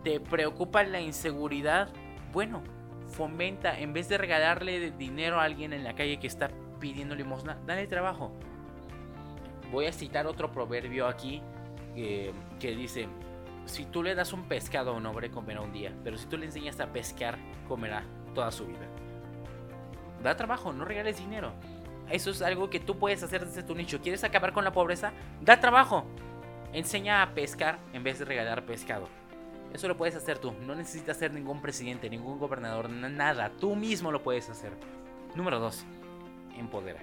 [0.03, 1.89] ¿Te preocupa la inseguridad?
[2.33, 2.65] Bueno,
[3.09, 7.57] fomenta, en vez de regalarle dinero a alguien en la calle que está pidiendo limosna,
[7.67, 8.33] dale trabajo.
[9.71, 11.41] Voy a citar otro proverbio aquí
[11.95, 13.09] eh, que dice,
[13.67, 15.93] si tú le das un pescado a un hombre, comerá un día.
[16.05, 17.39] Pero si tú le enseñas a pescar,
[17.69, 18.05] comerá
[18.35, 18.87] toda su vida.
[20.23, 21.53] Da trabajo, no regales dinero.
[22.11, 24.01] Eso es algo que tú puedes hacer desde tu nicho.
[24.01, 25.13] ¿Quieres acabar con la pobreza?
[25.41, 26.07] Da trabajo.
[26.73, 29.09] Enseña a pescar en vez de regalar pescado.
[29.73, 30.53] Eso lo puedes hacer tú.
[30.53, 33.51] No necesitas ser ningún presidente, ningún gobernador, nada.
[33.59, 34.73] Tú mismo lo puedes hacer.
[35.35, 35.85] Número 2.
[36.57, 37.03] Empodera.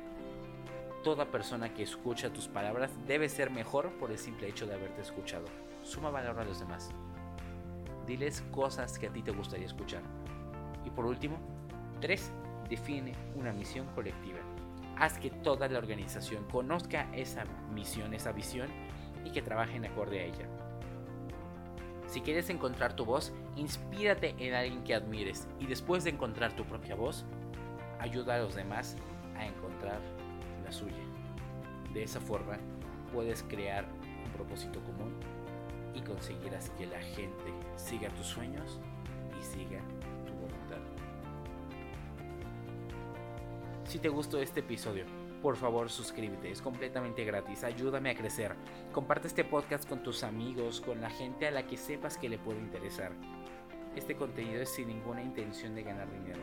[1.03, 5.01] Toda persona que escucha tus palabras debe ser mejor por el simple hecho de haberte
[5.01, 5.45] escuchado
[5.83, 6.89] suma valor a los demás.
[8.07, 10.01] Diles cosas que a ti te gustaría escuchar.
[10.85, 11.37] Y por último,
[12.01, 12.31] 3.
[12.69, 14.39] Define una misión colectiva.
[14.97, 18.69] Haz que toda la organización conozca esa misión, esa visión
[19.25, 20.47] y que trabajen acorde a ella.
[22.07, 26.63] Si quieres encontrar tu voz, inspírate en alguien que admires y después de encontrar tu
[26.65, 27.25] propia voz,
[27.99, 28.97] ayuda a los demás
[29.35, 29.99] a encontrar
[30.63, 31.03] la suya.
[31.93, 32.57] De esa forma,
[33.11, 33.85] puedes crear
[34.25, 35.13] un propósito común
[35.93, 38.79] y conseguirás que la gente siga tus sueños
[39.39, 39.79] y siga
[40.25, 40.79] tu voluntad.
[43.85, 45.05] Si te gustó este episodio,
[45.41, 48.55] por favor suscríbete, es completamente gratis, ayúdame a crecer.
[48.93, 52.37] Comparte este podcast con tus amigos, con la gente a la que sepas que le
[52.37, 53.11] puede interesar.
[53.95, 56.41] Este contenido es sin ninguna intención de ganar dinero,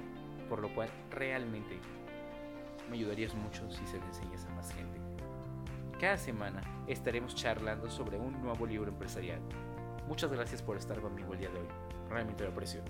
[0.48, 1.78] por lo cual realmente
[2.90, 5.09] me ayudarías mucho si se lo enseñas a más gente.
[6.00, 9.38] Cada semana estaremos charlando sobre un nuevo libro empresarial.
[10.08, 11.68] Muchas gracias por estar conmigo el día de hoy.
[12.08, 12.80] Realmente lo aprecio.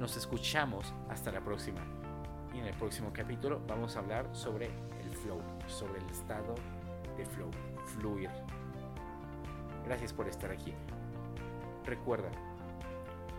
[0.00, 1.80] Nos escuchamos hasta la próxima.
[2.52, 6.56] Y en el próximo capítulo vamos a hablar sobre el flow, sobre el estado
[7.16, 7.52] de flow,
[7.84, 8.30] fluir.
[9.84, 10.74] Gracias por estar aquí.
[11.86, 12.32] Recuerda,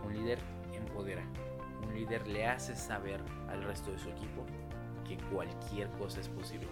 [0.06, 0.38] un líder
[0.72, 1.22] empodera.
[1.86, 4.46] Un líder le hace saber al resto de su equipo
[5.06, 6.68] que cualquier cosa es posible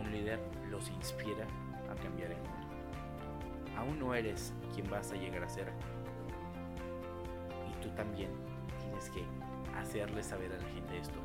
[0.00, 0.40] un líder
[0.70, 1.46] los inspira
[1.90, 2.60] a cambiar el mundo.
[3.76, 5.72] Aún no eres quien vas a llegar a ser.
[7.68, 8.30] Y tú también
[8.80, 9.24] tienes que
[9.76, 11.18] hacerle saber a la gente esto.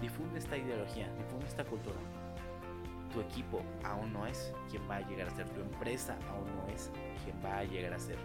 [0.00, 1.98] Difunde esta ideología, difunde esta cultura.
[3.12, 5.48] Tu equipo aún no es quien va a llegar a ser.
[5.50, 6.90] Tu empresa aún no es
[7.24, 8.16] quien va a llegar a ser.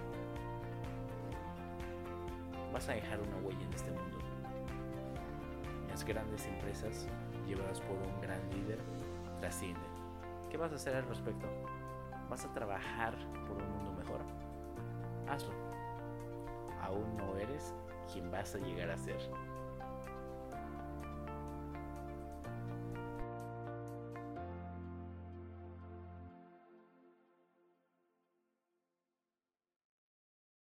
[2.74, 4.18] Vas a dejar una huella en este mundo.
[5.90, 7.08] Las grandes empresas
[7.48, 8.80] llevadas por un gran líder
[9.40, 9.97] trascienden.
[10.50, 11.48] ¿Qué vas a hacer al respecto?
[12.30, 13.16] ¿Vas a trabajar
[13.48, 14.22] por un mundo mejor?
[15.28, 15.54] Hazlo.
[16.82, 17.74] Aún no eres
[18.12, 19.20] quien vas a llegar a ser.